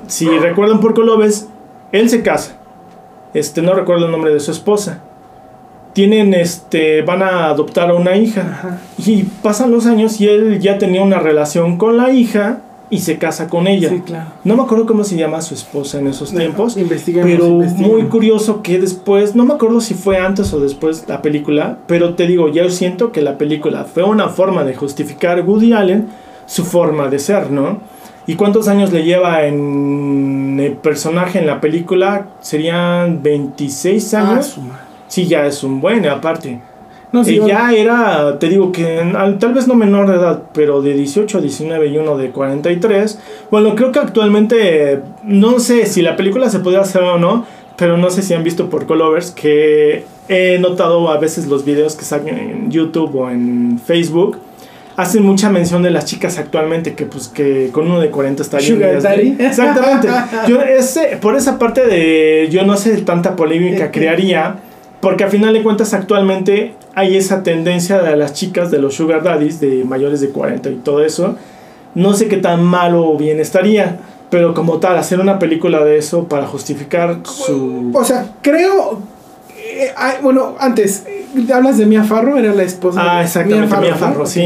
[0.08, 1.48] Si recuerdan por lo ves,
[1.92, 2.59] él se casa,
[3.34, 5.02] este, no recuerdo el nombre de su esposa,
[5.94, 8.82] tienen, este, van a adoptar a una hija Ajá.
[8.98, 12.62] y pasan los años y él ya tenía una relación con la hija
[12.92, 13.90] y se casa con ella.
[13.90, 14.32] Sí, claro.
[14.44, 16.76] No me acuerdo cómo se llama su esposa en esos tiempos.
[16.78, 21.22] Investiguemos, Pero muy curioso que después, no me acuerdo si fue antes o después la
[21.22, 25.74] película, pero te digo, yo siento que la película fue una forma de justificar Woody
[25.74, 26.08] Allen
[26.46, 27.80] su forma de ser, ¿no?
[28.30, 32.28] ¿Y cuántos años le lleva en el personaje en la película?
[32.42, 34.58] Serían 26 Ah, años.
[34.60, 34.84] madre.
[35.08, 36.60] Sí, ya es un buen, aparte.
[37.12, 39.02] No, sí, Ella era, te digo que
[39.40, 43.20] tal vez no menor de edad, pero de 18 a 19 y uno de 43.
[43.50, 47.46] Bueno, creo que actualmente, no sé si la película se puede hacer o no,
[47.78, 51.96] pero no sé si han visto por Colovers que he notado a veces los videos
[51.96, 54.38] que salen en YouTube o en Facebook.
[55.00, 58.58] Hacen mucha mención de las chicas actualmente que pues que con uno de 40 está
[58.58, 58.74] bien.
[58.74, 59.02] Sugar ¿no?
[59.02, 59.36] daddy.
[59.40, 60.08] Exactamente.
[60.48, 64.56] Yo ese, por esa parte de yo no sé tanta polémica crearía,
[65.00, 69.24] porque a final de cuentas actualmente hay esa tendencia de las chicas de los sugar
[69.24, 71.38] daddies de mayores de 40 y todo eso.
[71.96, 75.98] No sé qué tan malo o bien estaría, pero como tal hacer una película de
[75.98, 79.00] eso para justificar su O sea, creo.
[79.58, 83.92] eh, bueno, antes, eh, hablas de Mia Farro, era la esposa Ah, de exactamente, Mia
[83.92, 83.98] ¿no?
[83.98, 84.44] Farrow, sí.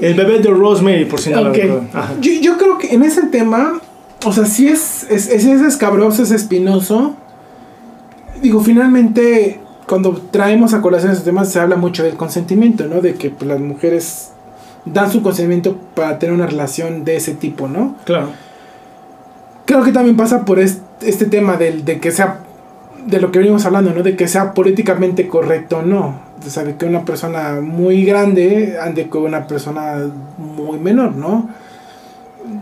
[0.00, 1.56] El bebé de Rosemary, por si no Ok.
[1.64, 1.84] lo.
[2.20, 3.80] Yo, yo creo que en ese tema,
[4.24, 7.14] o sea, sí es, es, es, es escabroso, es espinoso.
[8.42, 13.00] Digo, finalmente, cuando traemos a colación esos temas, se habla mucho del consentimiento, ¿no?
[13.00, 14.30] De que pues, las mujeres
[14.84, 17.96] dan su consentimiento para tener una relación de ese tipo, ¿no?
[18.04, 18.30] Claro.
[19.64, 22.40] Creo que también pasa por este, este tema del, de que sea,
[23.06, 24.02] de lo que venimos hablando, ¿no?
[24.02, 26.20] De que sea políticamente correcto o no.
[26.44, 31.48] O sea, de que una persona muy grande ande con una persona muy menor, ¿no?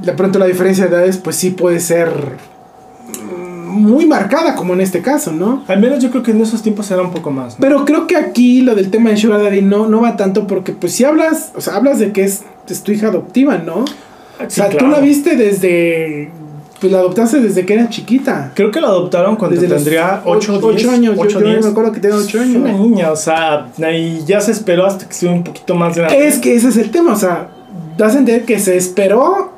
[0.02, 4.80] De pronto la diferencia de edades, pues sí puede ser mm, muy marcada como en
[4.80, 5.64] este caso, ¿no?
[5.68, 7.54] Al menos yo creo que en esos tiempos era un poco más.
[7.54, 7.60] ¿no?
[7.60, 10.72] Pero creo que aquí lo del tema de Sugar Daddy no, no va tanto porque
[10.72, 13.86] pues si hablas, o sea, hablas de que es, es tu hija adoptiva, ¿no?
[13.86, 16.30] Sí, o sea, tú la viste desde,
[16.80, 18.52] pues la adoptaste desde que era chiquita.
[18.54, 21.92] Creo que la adoptaron cuando Desde tendría 8 ocho- ocho años, yo- yo me acuerdo
[21.92, 22.80] que tenía ocho Una años.
[22.80, 26.26] niña, o sea, y ya se esperó hasta que estuvo un poquito más grande.
[26.26, 27.48] Es que ese es el tema, o sea,
[27.98, 29.52] das a entender que se esperó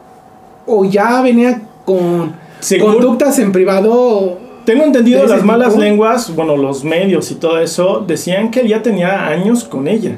[0.67, 2.33] o ya venía con
[2.81, 4.39] conductas en privado.
[4.65, 8.61] Tengo entendido ¿De ese las malas lenguas, bueno, los medios y todo eso, decían que
[8.61, 10.17] él ya tenía años con ella.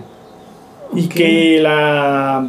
[0.95, 2.47] Y que la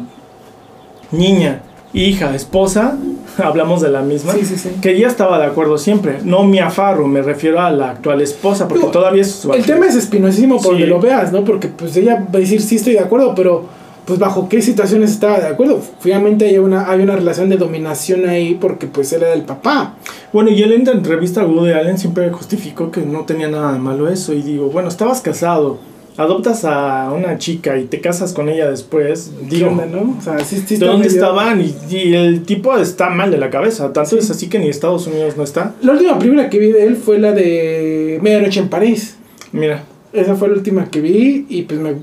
[1.10, 2.96] niña, hija, esposa,
[3.38, 4.70] hablamos de la misma, Sí, sí, sí.
[4.80, 6.18] que ella estaba de acuerdo siempre.
[6.24, 9.64] No Mia Farrow, me refiero a la actual esposa, porque Digo, todavía es su El
[9.64, 11.44] tema es espinosísimo por donde lo veas, ¿no?
[11.44, 13.64] Porque pues ella va a decir sí estoy de acuerdo, pero
[14.04, 15.80] pues bajo qué situaciones estaba de acuerdo.
[15.98, 19.94] Finalmente hay una, hay una relación de dominación ahí porque pues él era el papá.
[20.32, 23.72] Bueno, y él en la entrevista a Woody Allen siempre justificó que no tenía nada
[23.72, 24.32] de malo eso.
[24.32, 25.78] Y digo, bueno, estabas casado,
[26.18, 29.32] adoptas a una chica y te casas con ella después.
[29.48, 30.16] ¿Qué Digo, onda, no?
[30.18, 31.60] O sea, sí, sí ¿de dónde medio- estaban?
[31.60, 33.92] Y, y el tipo está mal de la cabeza.
[33.92, 35.74] Tanto es así que ni Estados Unidos no está.
[35.82, 39.16] La última película que vi de él fue la de Medianoche en París.
[39.52, 39.84] Mira.
[40.12, 41.96] Esa fue la última que vi y pues me,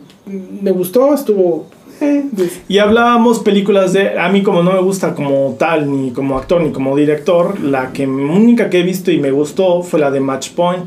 [0.62, 1.66] me gustó, estuvo...
[2.00, 4.20] eh, pues, Y hablábamos películas de.
[4.20, 7.92] A mí, como no me gusta como tal, ni como actor, ni como director, la
[7.92, 10.84] que única que he visto y me gustó fue la de Match Point.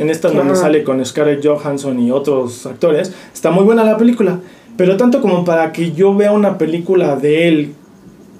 [0.00, 0.62] En esta donde Ajá.
[0.62, 3.12] sale con Scarlett Johansson y otros actores.
[3.32, 4.40] Está muy buena la película.
[4.76, 7.74] Pero tanto como para que yo vea una película de él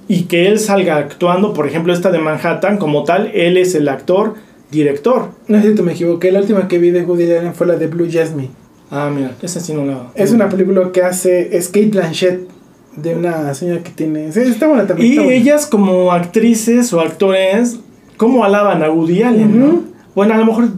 [0.09, 3.89] y que él salga actuando, por ejemplo, esta de Manhattan, como tal, él es el
[3.89, 4.35] actor,
[4.71, 5.29] director.
[5.49, 7.87] no sé si me equivoqué, la última que vi de Woody Allen fue la de
[7.89, 8.51] Blue Jasmine.
[8.91, 10.11] Ah, mira, esa sí no la.
[10.15, 12.49] Es una película que hace es Kate Blanchett
[12.97, 14.33] de una señora que tiene...
[14.33, 15.13] Sí, está buena también.
[15.13, 15.33] Y buena.
[15.33, 17.79] ellas como actrices o actores,
[18.17, 19.51] ¿cómo alaban a Woody Allen?
[19.51, 19.59] Ujú.
[19.59, 19.83] no?
[20.15, 20.69] Bueno, a lo mejor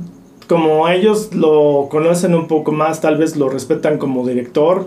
[0.49, 4.87] como ellos lo conocen un poco más, tal vez lo respetan como director.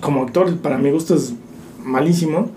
[0.00, 1.32] Como actor, para mi gusto es
[1.84, 2.50] malísimo.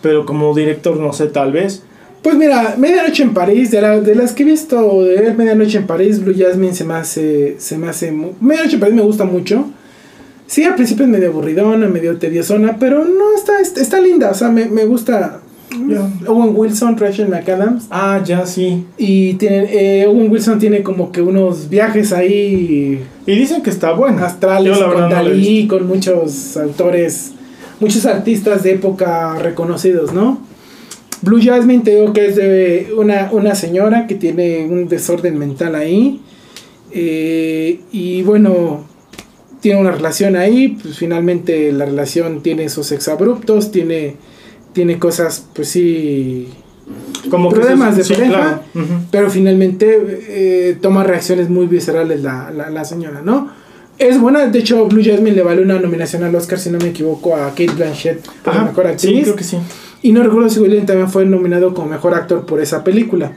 [0.00, 1.82] Pero como director, no sé, tal vez.
[2.22, 5.86] Pues mira, Medianoche en París, de, la- de las que he visto de Medianoche en
[5.86, 9.64] París, Blue Jasmine se me hace, se me hace, Medianoche en París me gusta mucho.
[10.46, 14.50] Sí, al principio es medio aburridona, medio tediosona, pero no, está, está linda, o sea,
[14.50, 15.41] me, me gusta.
[16.28, 17.86] Owen Wilson, Rachel McAdams.
[17.90, 18.84] Ah, ya sí.
[18.98, 23.92] Y tienen, eh, Owen Wilson tiene como que unos viajes ahí Y dicen que está
[23.92, 24.26] buena.
[24.26, 27.32] astrales Yo con no Dalí, con muchos autores,
[27.80, 30.40] muchos artistas de época reconocidos, ¿no?
[31.22, 35.74] Blue Jasmine te digo que es de una, una señora que tiene un desorden mental
[35.76, 36.20] ahí.
[36.92, 38.84] eh, y bueno,
[39.62, 44.16] tiene una relación ahí, pues finalmente la relación tiene esos exabruptos, tiene,
[44.72, 46.48] tiene cosas, pues sí,
[47.30, 48.82] Como problemas de pareja, claro.
[49.10, 53.50] Pero finalmente eh, toma reacciones muy viscerales la, la, la señora, ¿no?
[53.98, 56.88] Es buena, de hecho Blue Jasmine le vale una nominación al Oscar, si no me
[56.88, 59.22] equivoco, a Kate Blanchett por Ajá, mejor sí, actriz.
[59.24, 59.58] creo que sí.
[60.02, 63.32] Y no recuerdo si William también fue nominado como mejor actor por esa película.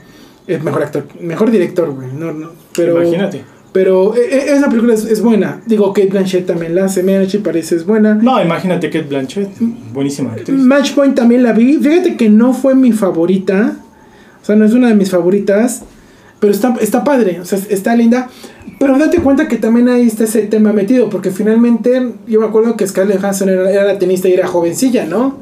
[0.48, 2.08] Es mejor actor, mejor director, güey.
[2.12, 3.44] No, no, pero, Imagínate.
[3.76, 5.60] Pero eh, eh, esa película es, es buena.
[5.66, 8.14] Digo, Kate Blanchett también la hace, Medianoche parece es buena.
[8.14, 9.50] No, imagínate Kate Blanchett.
[9.92, 10.58] Buenísima actriz.
[10.58, 11.76] Match Point también la vi.
[11.76, 13.76] Fíjate que no fue mi favorita.
[14.40, 15.82] O sea, no es una de mis favoritas.
[16.40, 17.38] Pero está, está padre.
[17.38, 18.30] O sea, está linda.
[18.80, 21.10] Pero date cuenta que también ahí está ese tema metido.
[21.10, 25.04] Porque finalmente yo me acuerdo que Scarlett Johansson era, era la tenista y era jovencilla,
[25.04, 25.36] ¿no?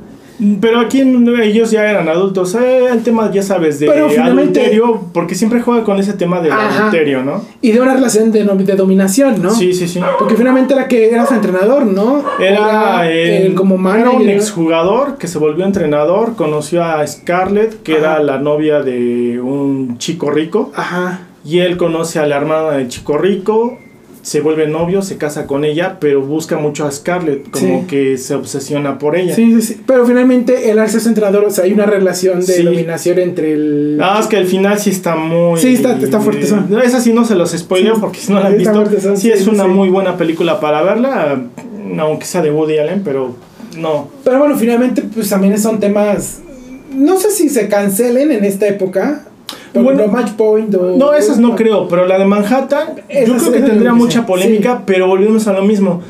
[0.61, 2.55] Pero aquí ellos ya eran adultos.
[2.57, 5.01] Eh, el tema, ya sabes, de Pero finalmente- adulterio.
[5.12, 6.81] Porque siempre juega con ese tema de Ajá.
[6.81, 7.44] adulterio, ¿no?
[7.61, 9.51] Y de una relación de, de dominación, ¿no?
[9.51, 10.01] Sí, sí, sí.
[10.18, 12.25] Porque finalmente era que era su entrenador, ¿no?
[12.40, 14.37] Era, el como era un manager.
[14.37, 16.35] exjugador que se volvió entrenador.
[16.35, 18.01] Conoció a Scarlett, que Ajá.
[18.16, 20.73] era la novia de un chico rico.
[20.75, 21.20] Ajá.
[21.44, 23.79] Y él conoce a la hermana del chico rico.
[24.24, 27.87] Se vuelve novio, se casa con ella, pero busca mucho a Scarlett, como Sí.
[27.87, 29.34] que se obsesiona por ella.
[29.34, 29.80] Sí, sí, sí.
[29.87, 32.62] Pero finalmente el Arce es entrenador, o sea, hay una relación de Sí.
[32.62, 33.98] dominación entre el.
[34.02, 35.60] Ah, es que al final sí está muy.
[35.60, 36.68] Sí, está- está fuertezón.
[36.70, 38.00] No, Esa sí no se los spoileo Sí.
[38.00, 38.72] porque si no la han visto.
[38.72, 41.42] fuertezón, Sí, es una muy buena película para verla,
[41.98, 43.37] aunque sea de Woody Allen, pero
[43.76, 44.08] no.
[44.24, 46.40] Pero bueno, finalmente, pues también son temas.
[46.94, 49.26] No sé si se cancelen en esta época.
[49.74, 50.96] Bueno, no Match Point o.
[50.96, 52.88] No, esas no creo, pero la de Manhattan,
[53.26, 54.83] yo creo que tendría mucha polémica, sí.
[54.87, 56.00] pero volvemos a lo mismo.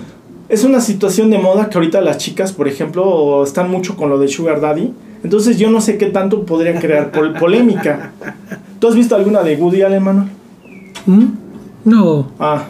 [0.50, 4.18] Es una situación de moda que ahorita las chicas, por ejemplo, están mucho con lo
[4.18, 4.92] de Sugar Daddy.
[5.24, 8.12] Entonces yo no sé qué tanto podría crear pol- polémica.
[8.78, 10.28] ¿Tú has visto alguna de Woody Allen, Manuel?
[11.06, 11.24] ¿Mm?
[11.86, 12.64] No, Ah,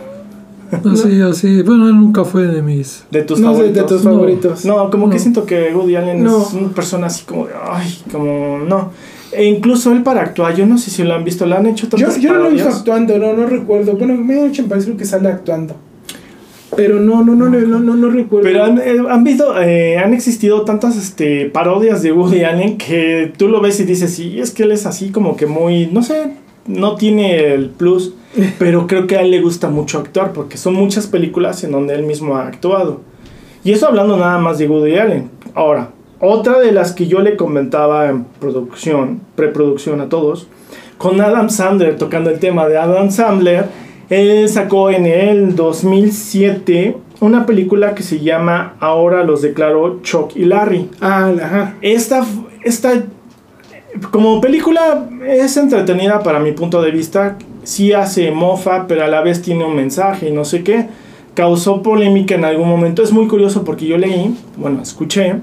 [0.92, 1.62] así, así.
[1.62, 3.04] Bueno, nunca fue de mis.
[3.10, 3.82] de tus No sé, favoritos.
[3.82, 4.10] de tus No.
[4.12, 4.64] favoritos.
[4.64, 6.42] No, como que siento que Woody Allen No.
[6.42, 8.90] es una persona así como, ay, como, no.
[9.36, 11.86] E incluso él para actuar, yo no sé si lo han visto, lo han hecho
[11.86, 13.96] Yo, tantas yo no lo he visto actuando, no, no recuerdo.
[13.96, 15.76] Bueno, me ha hecho en parecer que sale actuando.
[16.76, 18.44] Pero no, no, no, no, no, no, no recuerdo.
[18.44, 23.32] Pero han, eh, han visto, eh, han existido tantas este, parodias de Woody Allen que
[23.36, 26.02] tú lo ves y dices, sí, es que él es así como que muy, no
[26.02, 26.32] sé,
[26.66, 28.14] no tiene el plus,
[28.58, 31.94] pero creo que a él le gusta mucho actuar porque son muchas películas en donde
[31.94, 33.00] él mismo ha actuado.
[33.62, 35.30] Y eso hablando nada más de Woody Allen.
[35.54, 35.90] Ahora,
[36.24, 40.48] otra de las que yo le comentaba en producción, preproducción a todos,
[40.98, 43.66] con Adam Sandler, tocando el tema de Adam Sandler,
[44.10, 50.44] él sacó en el 2007 una película que se llama Ahora los declaró Chuck y
[50.44, 50.90] Larry.
[51.00, 51.74] Ah, ajá.
[51.80, 52.24] Esta,
[52.62, 53.04] esta
[54.10, 57.38] como película es entretenida para mi punto de vista.
[57.62, 60.86] Sí hace mofa, pero a la vez tiene un mensaje y no sé qué.
[61.34, 63.02] Causó polémica en algún momento.
[63.02, 65.36] Es muy curioso porque yo leí, bueno, escuché.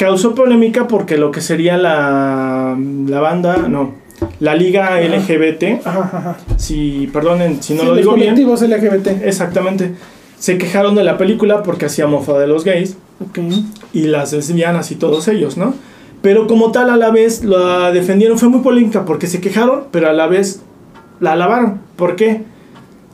[0.00, 2.74] Causó polémica porque lo que sería la,
[3.06, 3.92] la banda, no,
[4.40, 6.36] la liga LGBT, Ajá, ajá.
[6.56, 9.08] si, perdonen si no Sí, lo digo bien, LGBT.
[9.24, 9.92] exactamente,
[10.38, 13.40] se quejaron de la película porque hacía mofa de los gays Ok.
[13.92, 15.74] y las lesbianas y todos ellos, ¿no?
[16.22, 20.08] Pero como tal a la vez la defendieron, fue muy polémica porque se quejaron, pero
[20.08, 20.62] a la vez
[21.20, 21.80] la alabaron.
[21.96, 22.44] ¿Por qué?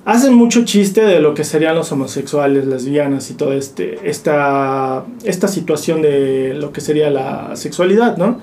[0.07, 5.49] Hacen mucho chiste de lo que serían los homosexuales, lesbianas y toda este, esta, esta
[5.49, 8.41] situación de lo que sería la sexualidad, ¿no?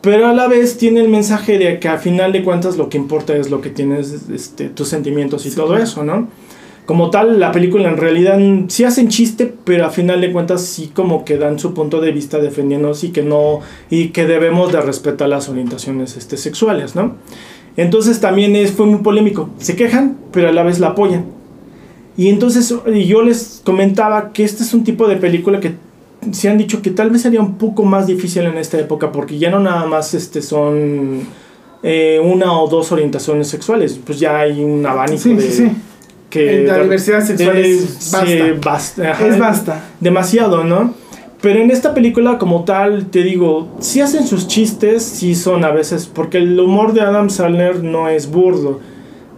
[0.00, 2.98] Pero a la vez tiene el mensaje de que a final de cuentas lo que
[2.98, 5.84] importa es lo que tienes, este, tus sentimientos y Sí, todo claro.
[5.84, 6.26] eso, ¿no?
[6.84, 10.90] Como tal, la película en realidad sí hacen chiste, pero a final de cuentas sí
[10.92, 14.80] como que dan su punto de vista defendiéndonos y que no y que debemos de
[14.80, 17.14] respetar las orientaciones este, sexuales, ¿no?
[17.76, 19.48] Entonces también es, fue muy polémico.
[19.58, 21.26] Se quejan, pero a la vez la apoyan.
[22.16, 22.72] Y entonces
[23.06, 25.74] yo les comentaba que este es un tipo de película que
[26.30, 29.36] se han dicho que tal vez sería un poco más difícil en esta época porque
[29.38, 31.22] ya no nada más este, son
[31.82, 35.42] eh, una o dos orientaciones sexuales, pues ya hay un abanico Sí, de...
[35.42, 35.72] sí, sí.
[36.30, 38.10] Que La diversidad sexual de- es
[38.64, 39.84] basta, ajá, Es basta.
[40.00, 40.94] demasiado, ¿no?
[41.44, 45.72] Pero en esta película como tal, te digo, sí hacen sus chistes, sí son a
[45.72, 48.80] veces, porque el humor de Adam Sandler no es burdo,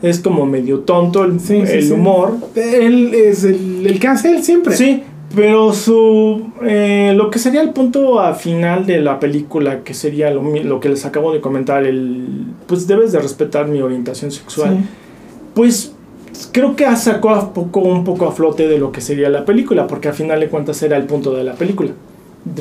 [0.03, 1.91] es como medio tonto el, Sí, sí, el sí.
[1.91, 2.37] humor.
[2.55, 4.77] Él es el, el que hace él siempre.
[4.77, 5.03] Sí,
[5.35, 10.31] pero su eh, lo que sería el punto a final de la película, que sería
[10.31, 14.79] lo, lo que les acabo de comentar, el pues debes de respetar mi orientación sexual,
[15.55, 15.96] pues
[16.53, 19.87] creo que sacó a poco, un poco a flote de lo que sería la película,
[19.87, 21.91] porque al final de cuentas era el punto de la película,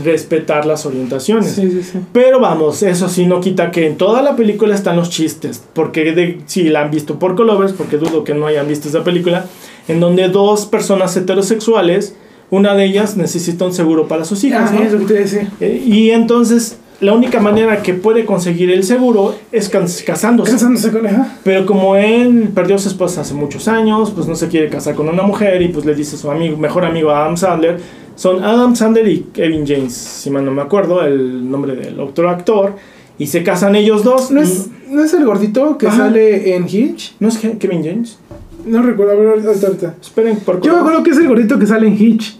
[0.03, 1.51] respetar las orientaciones.
[1.51, 1.99] Sí, sí, sí.
[2.11, 6.11] Pero vamos, eso sí no quita que en toda la película están los chistes, porque
[6.13, 9.45] de, si la han visto por Colovers, porque dudo que no hayan visto esa película,
[9.88, 12.15] en donde dos personas heterosexuales,
[12.51, 14.83] una de ellas necesita un seguro para sus hijas, Ah, ¿no?
[14.83, 15.51] es lo que te decía.
[15.59, 20.51] Eh, Y entonces la única manera que puede conseguir el seguro es cas- casándose.
[20.53, 21.38] Casándose con ella.
[21.43, 24.95] Pero como él perdió a su esposa hace muchos años, pues no se quiere casar
[24.95, 27.79] con una mujer y pues le dice a su amigo, mejor amigo Adam Sandler,
[28.15, 32.29] son Adam Sandler y Kevin James, si mal no me acuerdo el nombre del otro
[32.29, 32.75] actor,
[33.17, 34.31] y se casan ellos dos.
[34.31, 35.97] ¿No es, ¿No es el gordito que Ajá.
[35.97, 37.15] sale en Hitch?
[37.19, 38.19] ¿No es Ke- Kevin James?
[38.65, 39.95] No recuerdo, a ver, ahorita, ahorita.
[40.01, 42.38] Esperen, por Yo me acuerdo que es el gordito que sale en Hitch.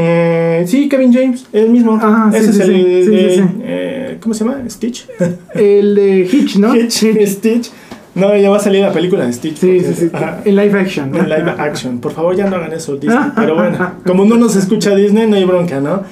[0.00, 1.98] Eh, sí, Kevin James, el mismo.
[2.00, 3.48] Ah, Ese sí, es el sí, de- sí, sí.
[3.62, 4.62] eh, ¿Cómo se llama?
[4.68, 5.06] Stitch.
[5.54, 6.74] El de Hitch, ¿no?
[6.76, 7.70] Hitch, Stitch.
[8.14, 9.56] No, ya va a salir la película de Stitch.
[9.56, 10.10] Sí, sí, sí.
[10.12, 10.40] Ajá.
[10.44, 11.14] En live action.
[11.16, 11.98] En live action.
[11.98, 13.18] Por favor, ya no hagan eso, Disney.
[13.36, 16.02] Pero bueno, como no nos escucha Disney, no hay bronca, ¿no?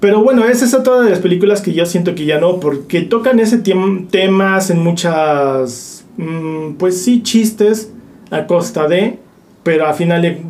[0.00, 3.02] Pero bueno, esa es otra de las películas que yo siento que ya no, porque
[3.02, 7.90] tocan ese temas en muchas, mm, pues sí, chistes
[8.30, 9.18] a costa de,
[9.62, 10.42] pero a final de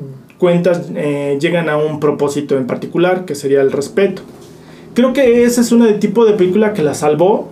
[0.42, 4.22] cuentas eh, llegan a un propósito en particular, que sería el respeto.
[4.92, 7.48] Creo que ese es un tipo de película que la salvó,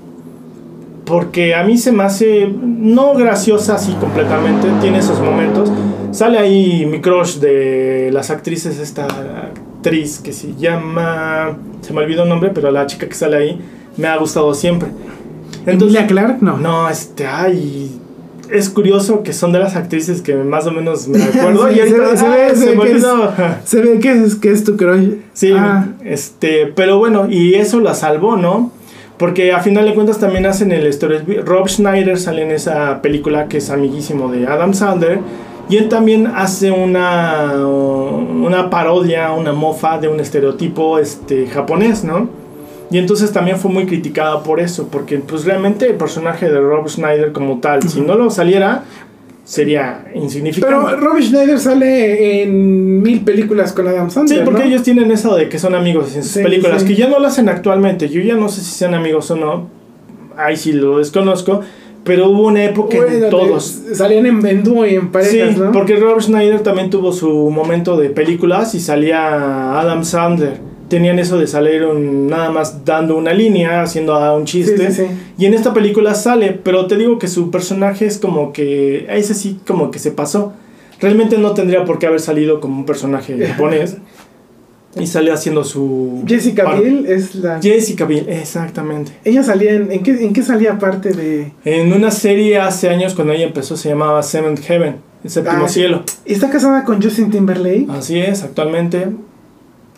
[1.05, 5.71] porque a mí se me hace no graciosa así completamente, tiene esos momentos.
[6.11, 12.25] Sale ahí mi crush de las actrices, esta actriz que se llama, se me olvidó
[12.25, 13.61] el nombre, pero la chica que sale ahí
[13.99, 14.89] me ha gustado siempre.
[15.65, 16.57] Emilia Clark, no.
[16.57, 18.00] No, este, ay,
[18.53, 21.81] es curioso que son de las actrices que más o menos me acuerdo Sí, y
[21.81, 23.07] ahorita se ve- se ah, ve- se se ve que es-.
[23.65, 25.09] Se ve que es, que es tu crush.
[25.33, 28.73] Sí, Ah, este, pero bueno, y eso la salvó, ¿no?
[29.19, 31.19] Porque a final de cuentas también hacen el story.
[31.45, 35.21] Rob Schneider sale en esa película que es amiguísimo de Adam Sandler.
[35.69, 42.29] Y él también hace una, una parodia, una mofa de un estereotipo este, japonés, ¿no?
[42.91, 46.89] Y entonces también fue muy criticada por eso, porque pues realmente el personaje de Rob
[46.89, 48.83] Schneider como tal, si no lo saliera,
[49.45, 50.75] sería insignificante.
[50.75, 54.45] pero Robbie Schneider sale en mil películas con Adam Sí, Sandler.
[54.45, 54.67] porque ¿no?
[54.69, 56.89] ellos tienen eso de que son amigos en sus Sí, películas, sí.
[56.89, 58.09] que ya no lo hacen actualmente.
[58.09, 59.69] Yo ya no sé si sean amigos o no.
[60.37, 61.61] ahí sí lo desconozco.
[62.03, 63.83] Pero hubo una época Bueno, en todos.
[63.93, 65.71] salían en, en dúo y en parejas, sí, ¿no?
[65.71, 70.59] porque Robert Schneider también tuvo su momento de películas y salía Adam Sandler.
[70.91, 74.91] Tenían eso de salir un- nada más dando una línea, haciendo ah, un chiste.
[74.91, 75.15] Sí, sí, sí.
[75.39, 79.07] Y en esta película sale, pero te digo que su personaje es como que.
[79.09, 80.53] Ese sí, como que se pasó.
[81.01, 83.97] Realmente no tendría por qué haber salido como un personaje japonés.
[84.99, 86.25] y sale haciendo su.
[86.27, 87.63] Jessica par- Biel es la...
[87.63, 89.13] Jessica Biel, exactamente.
[89.25, 89.93] Ella salía en...
[89.93, 91.53] ¿En qué, en qué salía aparte de...?
[91.65, 95.69] En una serie hace años, cuando ella empezó, se llamaba Seventh Heaven, el séptimo Ah,
[95.69, 96.03] cielo.
[96.27, 97.87] ¿Y está casada con Justin Timberlake?
[97.89, 99.07] Así es, actualmente.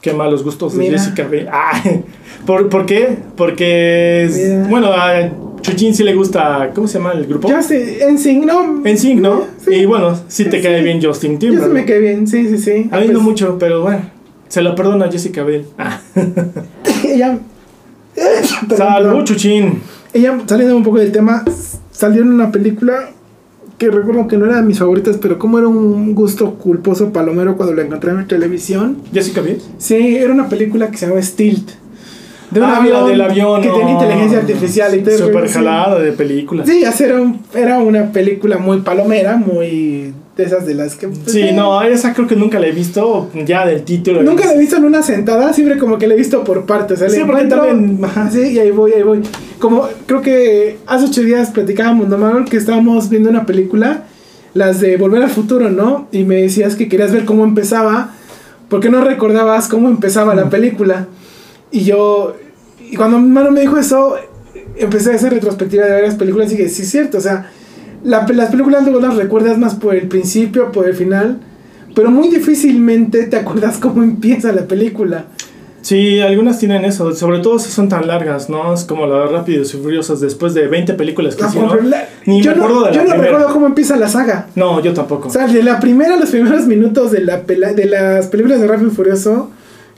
[0.02, 0.98] Qué malos gustos de Mira.
[0.98, 1.48] Jessica Biel.
[1.50, 1.80] Ah,
[2.46, 3.16] ¿por, ¿Por qué?
[3.36, 4.24] Porque.
[4.24, 4.66] es- Mira.
[4.68, 5.30] bueno, a
[5.62, 6.72] Chuchín sí le gusta.
[6.74, 7.48] ¿Cómo se llama el grupo?
[7.50, 8.82] En Sync, ¿no?
[8.84, 9.44] En Sync, ¿no?
[9.64, 9.74] Sí.
[9.74, 10.62] Y bueno, sí te Sí.
[10.64, 11.72] cae bien Justin Yo sí Timberlake.
[11.72, 12.88] me quedé bien, sí, sí, sí.
[12.90, 14.00] A mí no Pues, mucho, pero bueno.
[14.48, 15.64] Se lo perdono a Jessica Biel.
[15.78, 16.00] Ah.
[17.06, 17.38] Ella...
[18.76, 19.24] Salud.
[19.24, 19.80] Chuchín.
[20.12, 21.42] Ella, saliendo un poco del tema,
[21.90, 23.10] salió en una película
[23.78, 27.56] que recuerdo que no era de mis favoritas, pero como era un gusto culposo palomero
[27.56, 28.98] cuando la encontré en televisión.
[29.12, 29.61] Jessica Biel.
[29.78, 31.70] Sí, era una película que se llama Stilt.
[32.50, 33.62] De un Ah, avión, la del avión.
[33.62, 33.78] que no.
[33.78, 35.54] tenía inteligencia artificial y todo eso, Super sí.
[35.54, 36.64] jalada de película.
[36.66, 41.08] Sí, era, un- era una película muy palomera, muy de esas de las que...
[41.08, 43.30] pues, Sí, eh, no, esa creo que nunca la he visto.
[43.46, 44.22] Ya del título.
[44.22, 47.00] Nunca la he visto en una sentada, siempre como que la he visto por partes.
[47.02, 48.30] o sea, Sí, porque también, ajá.
[48.30, 49.20] Sí, y ahí voy, ahí voy.
[49.58, 52.46] Como creo que hace ocho días platicábamos, ¿no, Manuel?
[52.46, 54.04] Que estábamos viendo una película,
[54.54, 56.08] las de Volver al Futuro, ¿no?
[56.12, 58.14] Y me decías que querías ver cómo empezaba,
[58.68, 61.08] porque no recordabas cómo empezaba la película.
[61.70, 62.36] Y yo,
[62.90, 64.16] y cuando hermano me dijo eso,
[64.76, 67.50] empecé a hacer retrospectiva de varias películas y dije, sí, es cierto, o sea,
[68.04, 71.38] la- las películas luego las recuerdas más por el principio, por el final,
[71.94, 75.24] pero muy difícilmente te acuerdas cómo empieza la película.
[75.82, 78.72] Sí, algunas tienen eso, sobre todo si son tan largas, ¿no?
[78.72, 81.90] Es como la de Rápidos y Furiosos después de 20 películas que hicieron.
[81.90, 83.30] la- Ni yo me no, acuerdo de la yo no primera.
[83.32, 84.46] recuerdo cómo empieza la saga.
[84.54, 85.26] No, yo tampoco.
[85.26, 88.88] O sea, de la primera los primeros minutos de, la de las películas de Rápido
[88.92, 89.50] y Furioso,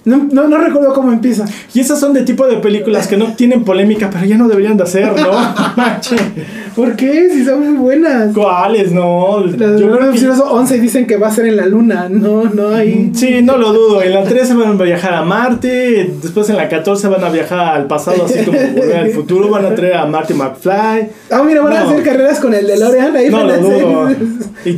[0.04, 1.44] no, no, no recuerdo cómo empieza.
[1.72, 4.76] Y esas son de tipo de películas que no tienen polémica, pero ya no deberían
[4.76, 5.30] de hacer, ¿no?
[6.76, 7.30] ¿Por qué?
[7.32, 8.34] Si son muy buenas.
[8.34, 8.90] ¿Cuáles?
[8.92, 9.40] No.
[9.46, 12.08] Las de Yo creo que- Furioso 11 dicen que va a ser en la luna.
[12.10, 13.10] No, no hay.
[13.14, 14.02] Sí, no lo dudo.
[14.02, 17.76] En la 13 van a viajar a Marte, después en la 14 van a viajar
[17.76, 21.08] al pasado, así como volver al futuro, van a traer a Marty McFly.
[21.30, 21.90] Ah, mira, van a No.
[21.90, 23.14] hacer carreras con el DeLorean.
[23.16, 24.04] Ahí No van a lo hacer- dudo.
[24.04, 24.72] Toretto, y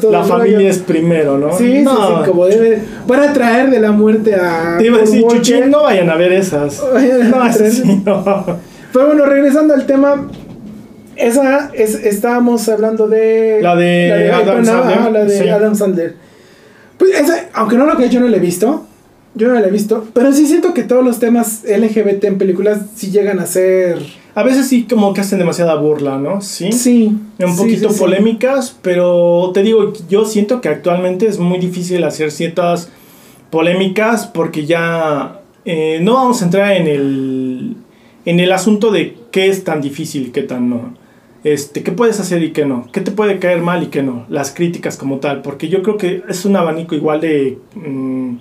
[0.00, 1.56] todo la familia es primero, ¿no?
[1.56, 2.82] Sí, sí, sí, como debe.
[3.06, 4.76] Van a traer de la muerte a.
[4.78, 5.42] Te iba a decir, Paul Walker.
[5.42, 6.82] Chuchín, no vayan a ver esas.
[6.92, 8.44] Vayan No, sí, no.
[8.92, 10.28] Pero bueno, regresando al tema,
[11.16, 15.48] esa es, estábamos hablando de La de Adam Sandler, ajá, la de sí.
[15.48, 16.14] Adam Sandler.
[16.98, 18.86] Pues esa, aunque no lo que yo no la he visto,
[19.34, 22.82] yo no la he visto, pero sí siento que todos los temas LGBT en películas
[22.94, 23.98] sí llegan a ser
[24.36, 26.40] A veces sí como que hacen demasiada burla, ¿no?
[26.40, 26.70] Sí.
[26.70, 28.00] sí, Un poquito sí, sí.
[28.00, 32.90] polémicas, pero te digo, yo siento que actualmente es muy difícil hacer ciertas
[33.58, 37.76] polémicas porque ya eh, no vamos a entrar en el,
[38.24, 40.94] en el asunto de qué es tan difícil y qué tan no.
[41.44, 44.24] Este, qué puedes hacer y qué no, qué te puede caer mal y qué no,
[44.28, 48.36] las críticas como tal, porque yo creo que es un abanico igual de, mm,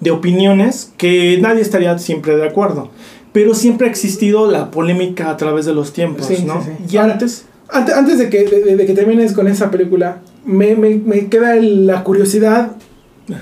[0.00, 2.88] de opiniones que nadie estaría siempre de acuerdo,
[3.32, 6.62] pero siempre ha existido la polémica a través de los tiempos, Sí, ¿no?
[6.62, 6.94] sí, sí.
[6.94, 7.46] Y Ahora, antes...
[7.68, 11.56] Ante- Antes de que, de, de que termines con esa película, me, me, me queda
[11.56, 12.72] la curiosidad.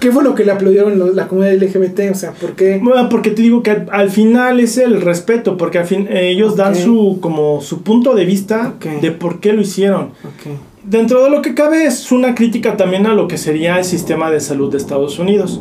[0.01, 2.11] ¿Qué fue lo que le aplaudieron la comunidad LGBT?
[2.11, 2.81] O sea, ¿por qué?
[2.83, 6.57] Bueno, porque te digo que al, al final es el respeto, porque al fin ellos
[6.57, 10.11] dan su como su punto de vista de por qué lo hicieron.
[10.85, 14.31] Dentro de lo que cabe es una crítica también a lo que sería el sistema
[14.31, 15.61] de salud de Estados Unidos.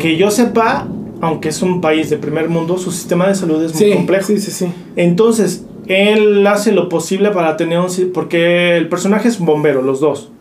[0.00, 0.88] Que yo sepa,
[1.20, 4.26] aunque es un país de primer mundo, su sistema de salud es muy Sí, complejo.
[4.26, 4.66] sí, sí, sí.
[4.96, 7.86] Entonces, él hace lo posible para tener un...
[8.12, 10.32] Porque el personaje es un bombero, los dos.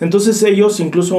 [0.00, 1.16] Entonces ellos incluso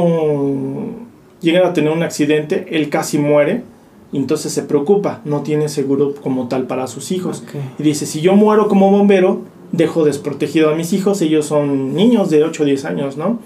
[1.42, 3.64] llegan a tener un accidente, él casi muere,
[4.12, 7.44] y entonces se preocupa, no tiene seguro como tal para sus hijos.
[7.78, 12.30] Y dice, si yo muero como bombero, dejo desprotegido a mis hijos, ellos son niños
[12.30, 13.40] de 8 o 10 años, ¿no?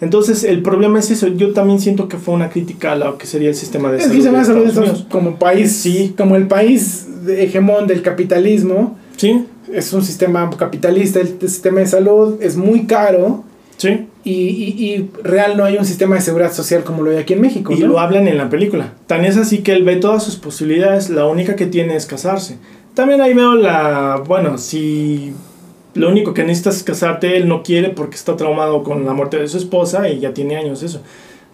[0.00, 3.26] Entonces el problema es eso, yo también siento que fue una crítica a lo que
[3.26, 4.22] sería el sistema de Es salud.
[4.22, 5.06] se me de Estados Unidos.
[5.10, 6.14] como país, Sí.
[6.16, 8.96] como el país hegemón del capitalismo.
[9.16, 13.44] Sí, Es un sistema capitalista, el sistema de salud es muy caro
[13.78, 14.06] sí.
[14.22, 17.32] y, y, y real no hay un sistema de seguridad social como lo hay aquí
[17.32, 17.72] en México.
[17.72, 17.86] Y ¿no?
[17.86, 18.92] lo hablan en la película.
[19.06, 22.58] Tan es así que él ve todas sus posibilidades, la única que tiene es casarse.
[22.92, 25.32] También ahí veo la, bueno, si
[25.94, 29.38] lo único que necesitas es casarte, él no quiere porque está traumado con la muerte
[29.38, 31.00] de su esposa y ya tiene años eso.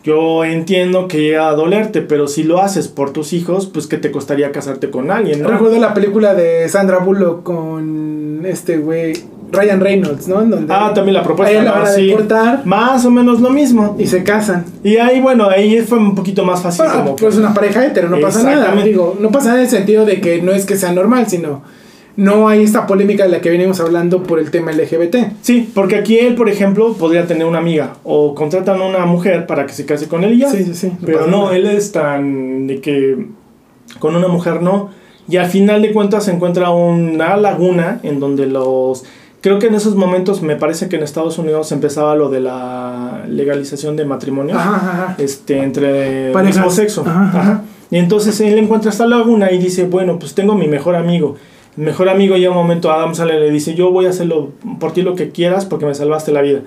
[0.04, 3.96] yo entiendo que llega a dolerte, pero si lo haces por tus hijos, pues que
[3.96, 5.48] te costaría casarte con alguien, ¿no?
[5.48, 9.14] Recuerdo la película de Sandra Bullock con este güey,
[9.54, 10.42] Ryan Reynolds, ¿no?
[10.42, 12.06] En donde Ah, también la propuesta, a ella la van a Sí.
[12.08, 13.96] deportar Más o menos lo mismo.
[13.98, 14.64] y se casan.
[14.82, 16.84] Y ahí, bueno, ahí fue un poquito más fácil.
[16.84, 18.74] Bueno, como que- pues una pareja hetero, no pasa nada.
[18.82, 21.62] Digo, no pasa nada en el sentido de que no es que sea normal, sino
[22.16, 25.32] no hay esta polémica de la que venimos hablando por el tema LGBT.
[25.42, 29.46] Sí, porque aquí él, por ejemplo, podría tener una amiga o contratan a una mujer
[29.46, 30.50] para que se case con él y ya.
[30.50, 30.92] Sí, sí, sí.
[31.04, 31.56] Pero no, nada.
[31.56, 33.26] él es tan de que
[33.98, 34.90] con una mujer no.
[35.28, 39.04] Y al final de cuentas se encuentra una laguna en donde los...
[39.44, 43.26] Creo que en esos momentos me parece que en Estados Unidos empezaba lo de la
[43.28, 46.56] legalización de matrimonio Ajá, este, entre Parejas.
[46.56, 47.04] mismo sexo.
[47.06, 47.60] Ajá.
[47.90, 51.36] Y entonces él encuentra esta laguna y dice, bueno, pues tengo mi mejor amigo.
[51.76, 54.52] El mejor amigo llega un momento, Adam sale y le dice, yo voy a hacerlo
[54.80, 56.60] por ti lo que quieras porque me salvaste la vida.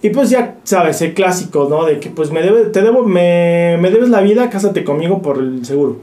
[0.00, 1.84] Y pues ya sabes, el clásico, ¿no?
[1.84, 5.38] De que pues me, debe, te debo, me, me debes la vida, cásate conmigo por
[5.38, 5.96] el seguro.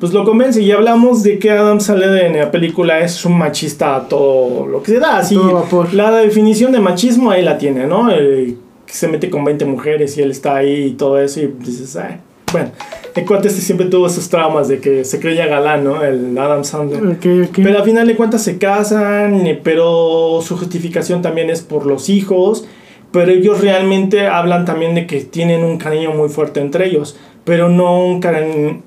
[0.00, 3.96] Pues lo convence y hablamos de que Adam sale en la película es un machista
[3.96, 5.18] a todo lo que se da.
[5.18, 5.94] Así, Todo vapor.
[5.94, 8.10] la definición de machismo ahí la tiene, ¿no?
[8.10, 11.46] El que se mete con 20 mujeres y él está ahí y todo eso y
[11.60, 12.18] dices, "Ay".
[12.52, 12.70] bueno,
[13.14, 16.02] el cuate este siempre tuvo esos traumas de que se creía galán, ¿no?
[16.04, 17.18] El Adam Sandler.
[17.54, 22.66] Pero al final de cuentas se casan, pero su justificación también es por los hijos.
[23.12, 27.16] Pero ellos realmente hablan también de que tienen un cariño muy fuerte entre ellos.
[27.46, 28.20] Pero no un,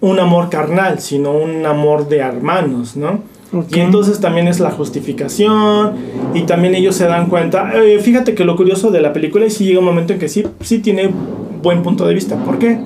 [0.02, 3.22] un amor carnal, sino un amor de hermanos, ¿no?
[3.74, 5.94] Y entonces también es la justificación.
[6.36, 7.72] Y también ellos se dan cuenta.
[7.74, 10.30] eh, fíjate que lo curioso de la película es si llega un momento en que
[10.30, 11.10] sí, sí tiene
[11.64, 12.36] buen punto de vista.
[12.44, 12.80] ¿Por qué?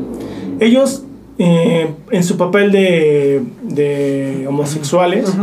[0.60, 1.04] Ellos,
[1.40, 5.34] eh, en su papel de, de homosexuales,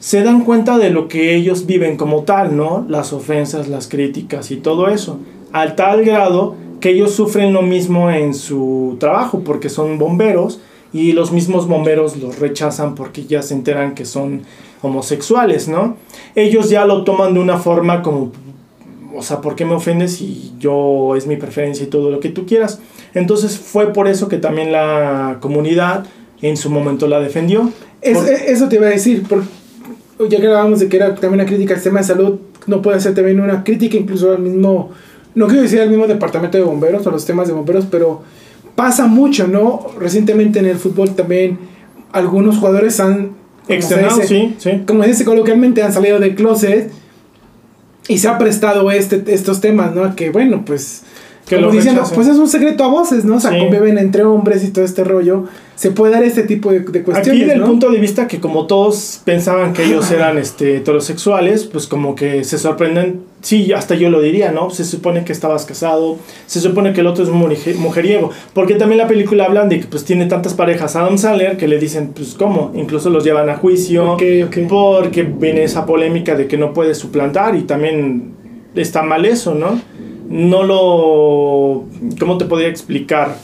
[0.00, 2.84] se dan cuenta de lo que ellos viven como tal, ¿no?
[2.88, 5.20] Las ofensas, las críticas y todo eso.
[5.52, 10.60] Al tal grado que ellos sufren lo mismo en su trabajo porque son bomberos
[10.92, 14.42] y los mismos bomberos los rechazan porque ya se enteran que son
[14.82, 15.96] homosexuales, ¿no?
[16.34, 18.32] Ellos ya lo toman de una forma como,
[19.16, 22.28] o sea, ¿por qué me ofendes si yo es mi preferencia y todo lo que
[22.28, 22.80] tú quieras?
[23.14, 26.04] Entonces fue por eso que también la comunidad
[26.42, 27.70] en su momento la defendió.
[28.02, 29.46] Es- Por- eh, eso te iba a decir, porque
[30.28, 33.00] ya que hablábamos de que era también una crítica al sistema de salud, no puede
[33.00, 34.90] ser también una crítica incluso al mismo,
[35.34, 38.22] no quiero decir al mismo departamento de bomberos o los temas de bomberos, pero
[38.74, 39.86] pasa mucho, ¿no?
[39.98, 41.58] Recientemente en el fútbol también
[42.12, 43.32] algunos jugadores han,
[43.68, 44.82] Externado, dice- sí, sí.
[44.86, 46.90] como se dice coloquialmente, han salido del closet
[48.08, 50.14] y se ha prestado este, estos temas, ¿no?
[50.14, 51.02] Que bueno, pues...
[51.46, 53.36] Que como lo diciendo, pues es un secreto a voces, ¿no?
[53.36, 53.58] O sea, Sí.
[53.58, 55.44] conviven entre hombres y todo este rollo.
[55.76, 57.66] Se puede dar este tipo de, de cuestiones, Aquí del ¿no?
[57.66, 62.44] punto de vista que como todos pensaban que ellos eran este, heterosexuales, pues como que
[62.44, 64.70] se sorprenden, sí, hasta yo lo diría, ¿no?
[64.70, 66.16] Se supone que estabas casado,
[66.46, 69.86] se supone que el otro es muje- mujeriego, porque también la película hablan de que
[69.86, 73.56] pues tiene tantas parejas Adam Sandler que le dicen, pues cómo, incluso los llevan a
[73.56, 74.56] juicio, Ok, ok.
[74.68, 78.32] porque viene esa polémica de que no puede suplantar y también
[78.76, 79.80] está mal eso, ¿no?
[80.28, 81.84] No lo...
[82.18, 83.36] ¿Cómo te podría explicar?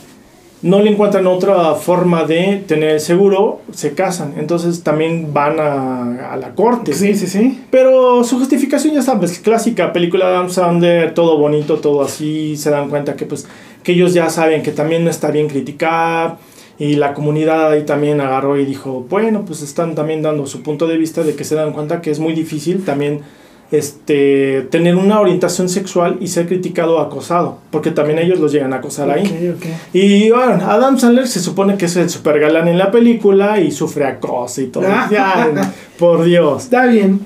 [0.63, 6.33] No le encuentran otra forma de tener el seguro, se casan, entonces también van a,
[6.33, 6.93] a la corte.
[6.93, 7.63] Sí, sí, sí.
[7.71, 12.69] Pero su justificación ya sabes, clásica, película de Adam Sandler, todo bonito, todo así, se
[12.69, 13.49] dan cuenta que pues
[13.83, 16.37] que ellos ya saben que también no está bien criticar
[16.79, 20.87] y la comunidad ahí también agarró y dijo, bueno, pues están también dando su punto
[20.87, 23.21] de vista de que se dan cuenta que es muy difícil también
[23.71, 28.73] este tener una orientación sexual y ser criticado o acosado, porque también ellos los llegan
[28.73, 29.55] a acosar ahí.
[29.93, 33.71] Y bueno, Adam Sandler se supone que es el super galán en la película y
[33.71, 34.85] sufre acoso y todo.
[34.87, 35.09] Ah.
[35.11, 36.65] Ya, por Dios.
[36.65, 37.21] Está bien.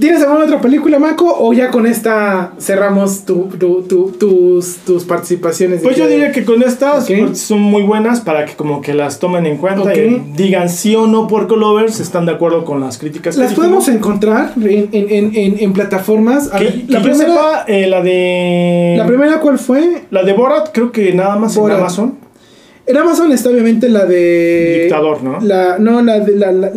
[0.00, 1.34] ¿Tienes alguna otra película, Maco?
[1.38, 5.80] ¿O ya con esta cerramos tu, tu- tu- tus, tus participaciones?
[5.82, 9.18] Pues yo diría que con estas pues, son muy buenas para que como que las
[9.18, 9.96] tomen en cuenta Ok.
[9.96, 13.34] y digan sí o no por Colovers, están de acuerdo con las críticas.
[13.36, 13.84] que ¿Las dijimos.
[13.84, 16.52] podemos encontrar en, en, en, en, plataformas?
[16.52, 18.94] A Que, ver, que la, primera, sepa, eh, la de...
[18.98, 20.02] ¿La primera cuál fue?
[20.10, 21.76] La de Borat creo que nada más Borat.
[21.76, 22.18] en Amazon.
[22.86, 24.82] En Amazon está obviamente la de...
[24.84, 25.40] Dictador, ¿no?
[25.40, 26.70] La, no, la de la, la,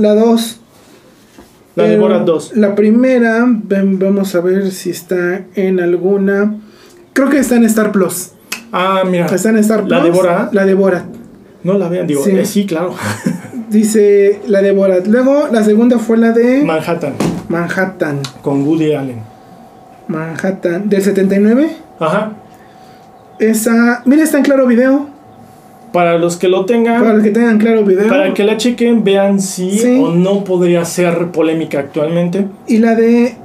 [1.83, 2.51] la de Borat 2.
[2.57, 6.55] La primera, vamos a ver si está en alguna.
[7.13, 8.31] Creo que está en Star Plus.
[8.71, 9.25] Ah, mira.
[9.25, 9.91] Está en Star Plus.
[9.91, 10.53] ¿La de Borat?
[10.53, 11.05] La de Borat.
[11.63, 12.31] No la vean, digo, Sí.
[12.31, 12.93] eh, sí, claro.
[13.69, 15.05] Dice la de Borat.
[15.07, 17.13] Luego la segunda fue la de Manhattan,
[17.49, 18.19] Manhattan.
[18.41, 19.19] con Woody Allen.
[20.07, 20.89] Manhattan.
[20.89, 21.69] Del 79.
[21.99, 22.33] Ajá.
[23.39, 24.01] Esa.
[24.05, 25.07] Mira, está en claro video.
[25.91, 28.07] Para los que lo tengan, Para los que tengan claro video.
[28.07, 29.99] para que la chequen, vean si Sí.
[29.99, 32.45] o no podría ser polémica actualmente.
[32.67, 33.35] Y la de.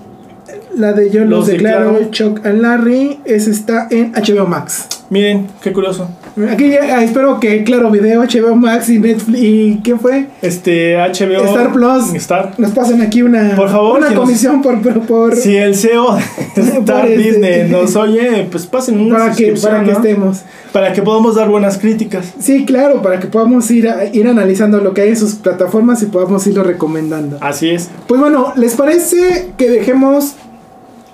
[0.76, 1.98] La de Yo los, Los declaro.
[2.10, 3.20] Chuck and Larry.
[3.24, 4.88] Esa está en HBO Max.
[5.08, 6.08] Miren, qué curioso.
[6.50, 9.40] Aquí ya, ah, espero que, claro, video, HBO Max y Netflix.
[9.40, 10.26] ¿Y qué fue?
[10.42, 11.44] Este, HBO.
[11.44, 12.12] Star Plus.
[12.14, 12.54] Star.
[12.58, 15.76] Nos pasen aquí una, Por favor, una si nos- comisión por, por, por- Si el
[15.76, 16.16] CEO
[16.56, 20.42] de Star este- Disney nos oye, pues pasen una para que, para que estemos.
[20.72, 22.34] Para que podamos dar buenas críticas.
[22.40, 26.02] Sí, claro, para que podamos ir, a- ir analizando lo que hay en sus plataformas
[26.02, 27.38] y podamos irlo recomendando.
[27.40, 27.90] Así es.
[28.08, 30.34] Pues bueno, ¿les parece que dejemos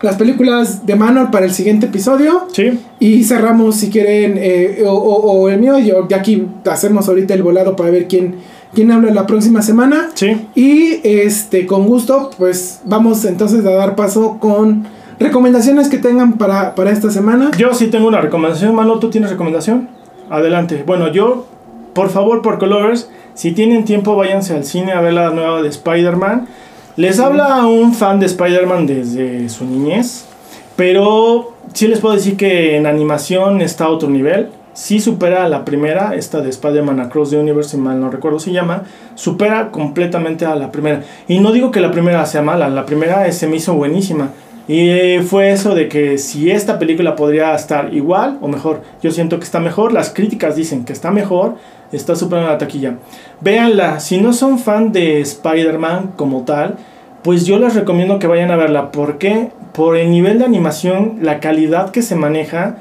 [0.03, 2.47] las películas de Manor para el siguiente episodio?
[2.53, 2.79] Sí.
[2.99, 7.35] Y cerramos si quieren, eh, o, o- o el mío, yo ya aquí hacemos ahorita
[7.35, 8.37] el volado para ver quién,
[8.75, 10.09] quién habla la próxima semana.
[10.15, 10.47] Sí.
[10.55, 14.85] Y este, con gusto, pues vamos entonces a dar paso con
[15.19, 17.51] recomendaciones que tengan para, para esta semana.
[17.59, 18.75] Yo sí tengo una recomendación.
[18.75, 19.89] Mano, ¿tú tienes recomendación?
[20.31, 20.83] Adelante.
[20.87, 21.47] Bueno, yo,
[21.93, 25.69] por favor, por Colovers, si tienen tiempo, váyanse al cine a ver la nueva de
[25.69, 26.47] Spider-Man.
[27.01, 30.27] Les habla un fan de Spider-Man desde su niñez,
[30.77, 34.51] pero sí les puedo decir que en animación está a otro nivel.
[34.75, 38.39] Sí supera a la primera, esta de Spider-Man Across the Universe, si mal no recuerdo
[38.39, 38.83] se llama,
[39.15, 41.03] supera completamente a la primera.
[41.27, 44.33] Y no digo que la primera sea mala, la primera se me hizo buenísima.
[44.69, 49.39] Y fue eso de que si esta película podría estar igual o mejor, yo siento
[49.39, 51.55] que está mejor, las críticas dicen que está mejor,
[51.93, 52.99] está superando la taquilla.
[53.41, 56.77] Véanla, si no son fan de Spider-Man como tal,
[57.23, 58.93] pues yo les recomiendo que vayan a verla.
[58.93, 59.51] ¿Por qué?
[59.73, 62.77] Por el nivel de animación, la calidad que se maneja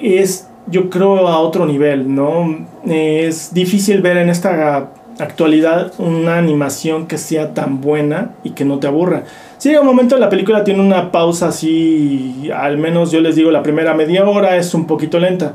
[0.00, 2.66] es, yo creo, a otro nivel, ¿no?
[2.86, 8.78] Es difícil ver en esta actualidad una animación que sea tan buena y que no
[8.78, 9.24] te aburra.
[9.58, 13.50] Sí, llega un momento la película tiene una pausa así, al menos yo les digo,
[13.50, 15.54] la primera media hora es un poquito lenta.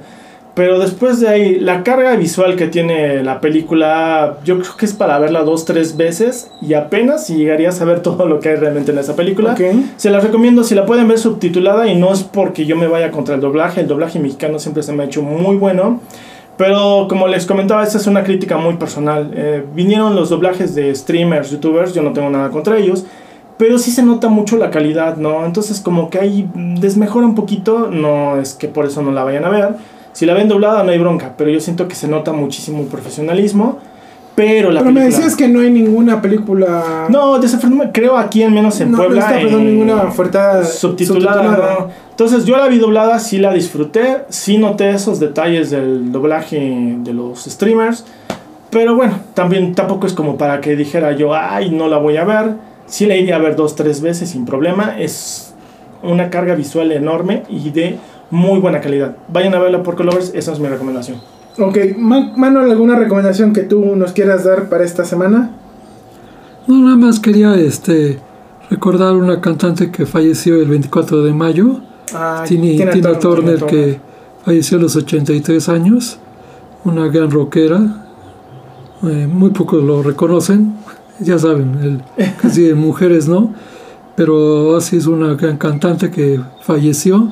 [0.53, 4.93] Pero después de ahí, la carga visual que tiene la película, yo creo que es
[4.93, 8.55] para verla dos, tres veces y apenas si llegarías a ver todo lo que hay
[8.57, 9.55] realmente en esa película.
[9.95, 13.11] Se las recomiendo si la pueden ver subtitulada y no es porque yo me vaya
[13.11, 16.01] contra el doblaje, el doblaje mexicano siempre se me ha hecho muy bueno.
[16.57, 19.31] Pero como les comentaba, esta es una crítica muy personal.
[19.33, 23.05] Eh, vinieron los doblajes de streamers, youtubers, yo no tengo nada contra ellos,
[23.57, 25.45] pero sí se nota mucho la calidad, ¿no?
[25.45, 29.45] Entonces como que ahí desmejora un poquito, no es que por eso no la vayan
[29.45, 29.69] a ver.
[30.13, 33.79] Si la ven doblada no hay bronca, pero yo siento que se nota muchísimo profesionalismo.
[34.33, 37.07] Pero la Pero me decías que no hay ninguna película.
[37.09, 39.15] No, desafortunadamente, creo aquí al menos en no, Puebla.
[39.21, 41.79] no está perdón, en- ninguna oferta subtitulada, subtitulada.
[41.81, 41.87] no.
[42.11, 47.13] Entonces yo la vi doblada, sí la disfruté, sí noté esos detalles del doblaje de
[47.13, 48.05] los streamers,
[48.69, 52.23] pero bueno, también tampoco es como para que dijera yo, ay, no la voy a
[52.23, 52.53] ver,
[52.85, 55.53] sí la iría a ver dos, tres veces sin problema, es
[56.03, 57.97] una carga visual enorme y de
[58.31, 59.15] muy buena calidad.
[59.27, 61.17] Vayan a verla por Colovers, esa es mi recomendación.
[61.59, 65.51] Ok, Ma- Manuel, ¿alguna recomendación que tú nos quieras dar para esta semana?
[66.67, 68.19] No, nada más quería este
[68.69, 71.81] recordar una cantante que falleció el 24 de mayo,
[72.13, 73.59] Ah, Tini- Tina Tina, Turner.
[73.59, 73.99] Turner, que
[74.45, 76.19] falleció a los 83 años,
[76.83, 78.05] una gran rockera,
[79.03, 80.75] eh, muy pocos lo reconocen,
[81.19, 83.53] ya saben, el, casi de mujeres no,
[84.15, 87.31] pero así es una gran cantante que falleció.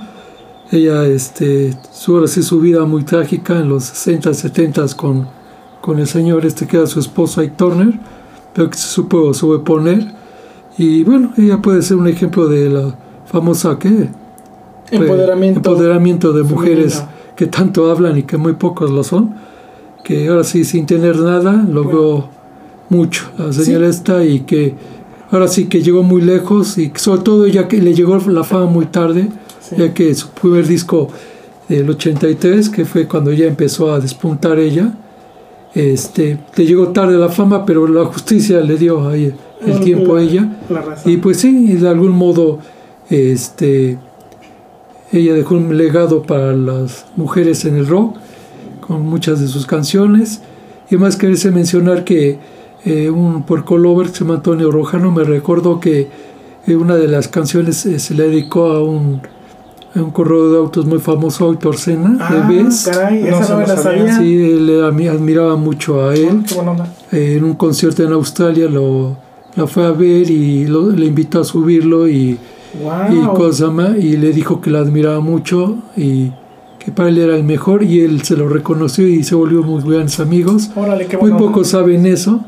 [0.71, 5.27] Ella, este, su, ahora sí, su vida muy trágica en los 60, 70 con,
[5.81, 7.99] con el señor este que era su esposo Ike Turner,
[8.53, 10.13] pero que se supo sobreponer.
[10.77, 12.95] Y bueno, ella puede ser un ejemplo de la
[13.25, 14.09] famosa que
[14.91, 15.59] Empoderamiento.
[15.59, 17.03] empoderamiento de mujeres
[17.35, 19.35] que tanto hablan y que muy pocos lo son,
[20.03, 22.29] que ahora sí sin tener nada logró
[22.89, 24.75] mucho la señora esta y que
[25.31, 28.65] ahora sí que llegó muy lejos y sobre todo ya que le llegó la fama
[28.65, 29.29] muy tarde.
[29.77, 31.09] Ya que su primer disco
[31.67, 34.93] del 83, que fue cuando ya empezó a despuntar ella,
[35.75, 39.33] este, le llegó tarde la fama, pero la justicia le dio ahí
[39.65, 40.49] el tiempo a la- ella.
[41.05, 42.59] Y pues sí, de algún modo,
[43.09, 43.97] este,
[45.11, 48.17] ella dejó un legado para las mujeres en el rock,
[48.81, 50.41] con muchas de sus canciones.
[50.89, 52.39] Y más quererse mencionar que
[52.85, 56.07] eh, un puerco lover que se llama Antonio Rojano me recordó que
[56.65, 59.21] eh, una de las canciones eh, se le dedicó a un,
[59.95, 62.87] un corredor de autos muy famoso, Héctor Senna, ah, de Bess.
[62.91, 64.13] caray, No esa no me la sabía.
[64.13, 64.17] sabía.
[64.19, 66.43] Sí, él admi- admiraba mucho a él.
[66.47, 66.93] Qué buena onda.
[67.11, 69.17] Eh, en un concierto en Australia lo,
[69.55, 72.37] la fue a ver y lo- le invitó a subirlo y,
[72.83, 72.91] Wow.
[73.33, 76.31] y, cosa y le dijo que la admiraba mucho y
[76.77, 79.81] que para él era el mejor y él se lo reconoció y se volvió muy
[79.81, 80.69] buenos amigos.
[80.75, 82.41] Órale, qué Muy pocos saben eso,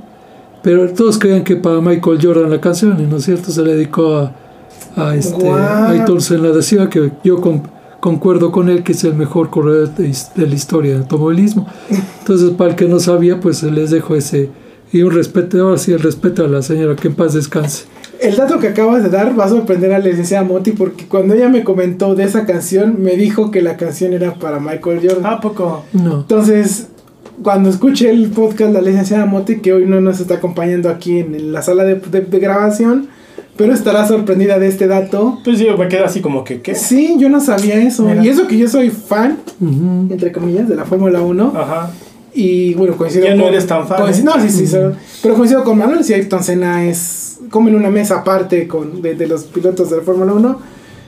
[0.61, 3.49] pero todos creen que para Michael Jordan la canción, y ¿no es cierto?
[3.51, 4.31] Se le dedicó a,
[4.95, 5.57] a este Guau.
[5.57, 7.63] a Ayrton Senna, decía que yo con-
[7.99, 11.67] concuerdo con él que es el mejor corredor de, de la historia del automovilismo.
[12.19, 14.49] Entonces, para el que no sabía, pues les dejo ese
[14.93, 17.85] y un respeto, ahora sí el respeto a la señora, que en paz descanse.
[18.19, 21.33] el dato que acabas de dar va a sorprender a la licenciada Moti porque cuando
[21.33, 25.33] ella me comentó de esa canción, me dijo que la canción era para Michael Jordan.
[25.33, 25.85] ¿A poco?
[25.93, 26.21] No.
[26.21, 26.87] Entonces,
[27.41, 31.53] cuando escuché el podcast la licenciada Moti, que hoy no nos está acompañando aquí en
[31.53, 33.07] la sala de, de- de grabación,
[33.57, 35.39] pero estará sorprendida de este dato.
[35.43, 36.73] Pues yo me quedé así como que, ¿qué?
[36.75, 38.03] Sí, yo no sabía eso.
[38.05, 38.23] Mira.
[38.23, 39.37] Y eso que yo soy fan,
[40.09, 41.53] entre comillas, de la Fórmula 1.
[41.55, 41.91] Ajá.
[42.33, 44.21] Y bueno, coincido Ya no con- eres tan fan, ¿eh?
[44.23, 47.89] No, sí, sí, so- pero coincido con Manuel, si Ayrton Senna es como en una
[47.89, 50.59] mesa aparte con, de, de los pilotos de la Fórmula 1,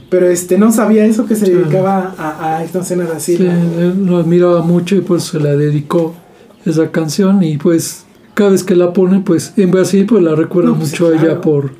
[0.09, 4.17] pero este no sabía eso que se dedicaba a, a Ayrton Senna da Sí, lo
[4.17, 6.13] admiraba mucho y pues se la dedicó
[6.65, 10.71] esa canción y pues cada vez que la pone pues en Brasil pues la recuerda
[10.71, 11.25] No, pues, mucho a claro.
[11.27, 11.71] ella por,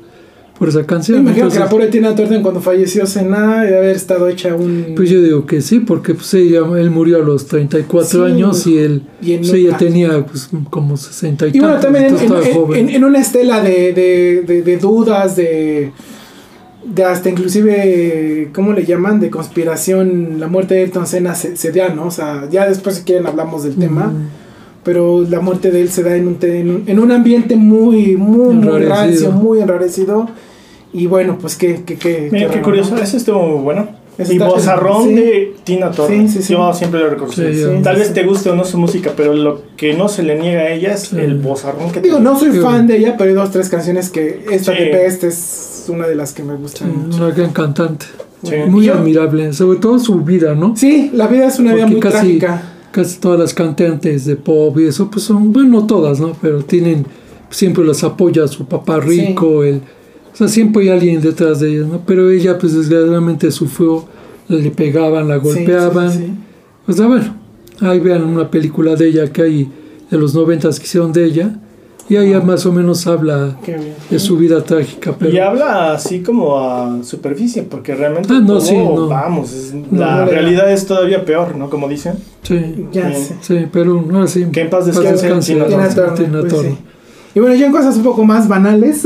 [0.58, 1.18] por esa Me canción.
[1.18, 4.92] imagino que Entonces, la pobre Tina Turner cuando falleció Senna de haber estado hecha un...
[4.94, 8.66] pues yo digo que sí, porque pues ella, él murió a los 34 Sí, años
[8.66, 12.32] y él y pues, ella tenía pues como 60 y, Y bueno, tantos, también en,
[12.32, 15.90] en- en- en- una estela de, de, de- de dudas, de,
[16.84, 19.18] de hasta inclusive, ¿cómo le llaman?
[19.18, 22.06] De conspiración, la muerte de Ayrton Senna se, se da, ¿no?
[22.06, 24.16] O sea, ya después si quieren hablamos del tema, Ujú.
[24.84, 27.56] Pero la muerte de él se da en un, te- en un, en un ambiente
[27.56, 28.94] muy, muy, muy Enrarecido.
[28.94, 30.28] rancio, muy enrarecido.
[30.92, 33.02] Y bueno, pues qué, qué, qué, Mira, qué raro, curioso, ¿no?
[33.02, 33.88] ese estuvo muy bueno.
[34.16, 35.14] Ese y vozarrón sí.
[35.14, 36.28] de Tina Turner.
[36.28, 36.52] Sí, sí, sí.
[36.52, 37.42] Yo siempre lo reconozco.
[37.42, 38.14] Sí, Sí, Tal sí, vez sí.
[38.14, 40.92] te guste o no su música, pero lo que no se le niega a ella
[40.94, 41.16] es Sí.
[41.18, 42.30] el vozarrón que Digo, tiene.
[42.30, 42.58] no soy Sí.
[42.60, 44.84] fan de ella, pero hay dos, tres canciones que esta Sí.
[44.84, 47.16] de Best es una de las que me gustan Sí, mucho.
[47.24, 48.06] una gran cantante.
[48.44, 48.54] Sí.
[48.68, 50.76] Muy admirable, sobre todo su vida, ¿no?
[50.76, 52.62] Sí, la vida es una vida Porque muy casi- trágica.
[52.94, 56.36] Casi todas las cantantes de pop y eso, pues son, bueno, no todas, ¿no?
[56.40, 57.04] Pero tienen,
[57.50, 59.80] siempre las apoya su papá rico, el,
[60.32, 62.02] o sea, siempre hay alguien detrás de ellas, ¿no?
[62.06, 64.04] Pero ella, pues desgraciadamente sufrió,
[64.46, 66.12] le pegaban, la golpeaban.
[66.12, 66.32] sí, sí.
[66.86, 67.34] O sea, bueno,
[67.80, 69.68] ahí vean una película de ella que hay
[70.08, 71.60] de los noventas que hicieron de ella,
[72.08, 73.56] y ahí ya más o menos habla
[74.10, 75.30] de su vida trágica, pero...
[75.32, 79.08] Y habla así como a superficie, porque realmente Ah, no, todo, sí, no.
[79.08, 81.70] vamos, es- No, la no realidad es todavía peor, ¿no?
[81.70, 82.14] Como dicen.
[82.42, 83.22] Sí, Ya Sí.
[83.24, 83.34] sé.
[83.40, 84.44] sí, pero ahora sí.
[84.52, 86.66] Que en paz descanse pues.
[87.36, 89.02] Y bueno, ya en cosas un poco más banales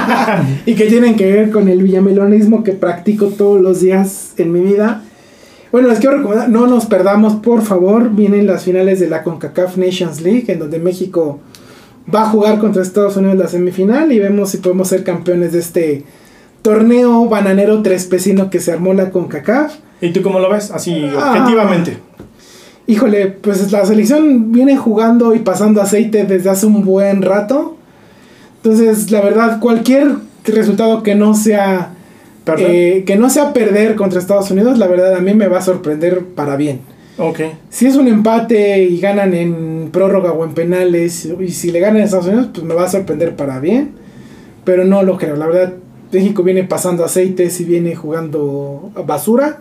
[0.66, 4.60] y que tienen que ver con el villamelonismo que practico todos los días en mi
[4.60, 5.02] vida.
[5.72, 8.10] Bueno, les quiero recomendar, no nos perdamos, por favor.
[8.10, 11.40] Vienen las finales de la CONCACAF Nations League, en donde México
[12.14, 15.58] va a jugar contra Estados Unidos la semifinal y vemos si podemos ser campeones de
[15.58, 16.04] este
[16.62, 19.74] torneo bananero trespecino que se armó la CONCACAF.
[20.00, 20.70] ¿Y tú cómo lo ves?
[20.70, 21.32] Así, Ah.
[21.32, 21.98] objetivamente.
[22.88, 27.76] Híjole, pues la selección viene jugando y pasando aceite desde hace un buen rato.
[28.62, 31.92] Entonces, la verdad, cualquier resultado que no sea
[32.58, 35.62] eh, que no sea perder contra Estados Unidos, la verdad a mí me va a
[35.62, 36.80] sorprender para bien.
[37.18, 37.40] Ok.
[37.70, 42.02] Si es un empate y ganan en prórroga o en penales y si le ganan
[42.02, 43.92] a Estados Unidos, pues me va a sorprender para bien.
[44.64, 45.74] Pero no lo creo, la verdad
[46.12, 49.60] México viene pasando aceites y viene jugando basura.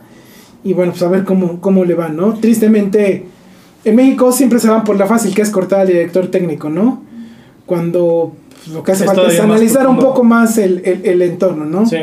[0.64, 2.34] Y bueno, pues a ver cómo, cómo le va, ¿no?
[2.36, 3.26] Tristemente,
[3.84, 7.04] en México siempre se van por la fácil, que es cortar al director técnico, ¿no?
[7.66, 11.22] Cuando pues, lo que hace Es falta es analizar un poco más el, el- el
[11.22, 11.86] entorno, ¿no?
[11.88, 11.98] Sí.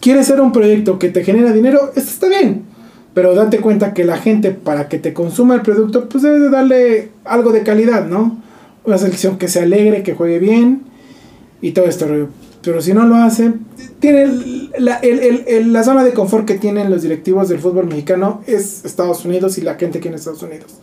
[0.00, 2.62] quieres ser un proyecto que te genera dinero, esto está bien.
[3.16, 6.50] Pero date cuenta que la gente, para que te consuma el producto, pues debe de
[6.50, 8.42] darle algo de calidad, ¿no?
[8.84, 10.82] Una selección que se alegre, que juegue bien
[11.62, 12.06] y todo esto.
[12.60, 13.54] Pero si no lo hace,
[14.00, 14.28] tiene
[14.78, 18.84] la, el- el- la zona de confort que tienen los directivos del fútbol mexicano es
[18.84, 20.74] Estados Unidos y la gente que en Estados Unidos.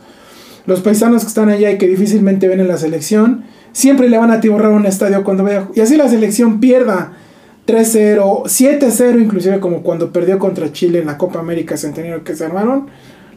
[0.65, 4.31] Los paisanos que están allá y que difícilmente ven en la selección, siempre le van
[4.31, 5.67] a atiborrar un estadio cuando vaya.
[5.75, 7.13] Y así la selección pierda
[7.65, 12.45] 3-0, 7-0, inclusive como cuando perdió contra Chile en la Copa América Centenario que se
[12.45, 12.87] armaron.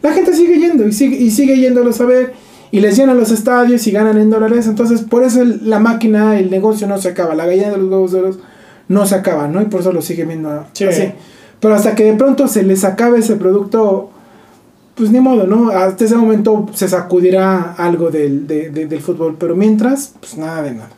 [0.01, 2.33] La gente sigue yendo y sigue, y sigue yéndolos a ver
[2.71, 4.67] y les llenan los estadios y ganan en dólares.
[4.67, 7.35] Entonces, por eso el- la máquina, el negocio no se acaba.
[7.35, 8.37] La gallina de los huevos de oro
[8.89, 9.61] no se acaba, ¿no?
[9.61, 10.83] Y por eso lo sigue viendo Sí.
[10.83, 11.11] así.
[11.59, 14.11] Pero hasta que de pronto se les acabe ese producto,
[14.95, 15.69] pues ni modo, ¿no?
[15.69, 19.37] Hasta ese momento se sacudirá algo del, de- de- del fútbol.
[19.39, 20.89] Pero mientras, pues nada de nada.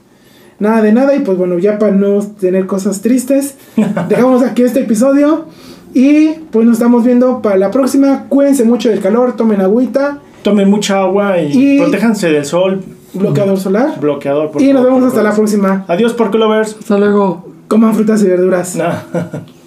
[0.60, 1.16] Nada de nada.
[1.16, 3.56] Y pues bueno, ya para no tener cosas tristes,
[4.10, 5.46] dejamos aquí este episodio.
[5.94, 8.26] Y pues nos estamos viendo para la próxima.
[8.30, 12.82] Cuídense mucho del calor, tomen agüita, Tomen mucha agua y, Y- protéjanse del sol,
[13.14, 14.00] bloqueador solar.
[14.00, 14.52] bloqueador.
[14.52, 15.84] por Y nos vemos por hasta la próxima.
[15.88, 16.78] Adiós, porco lovers.
[16.80, 17.46] Hasta luego.
[17.68, 18.76] Coman frutas y verduras.
[18.76, 18.94] Nah.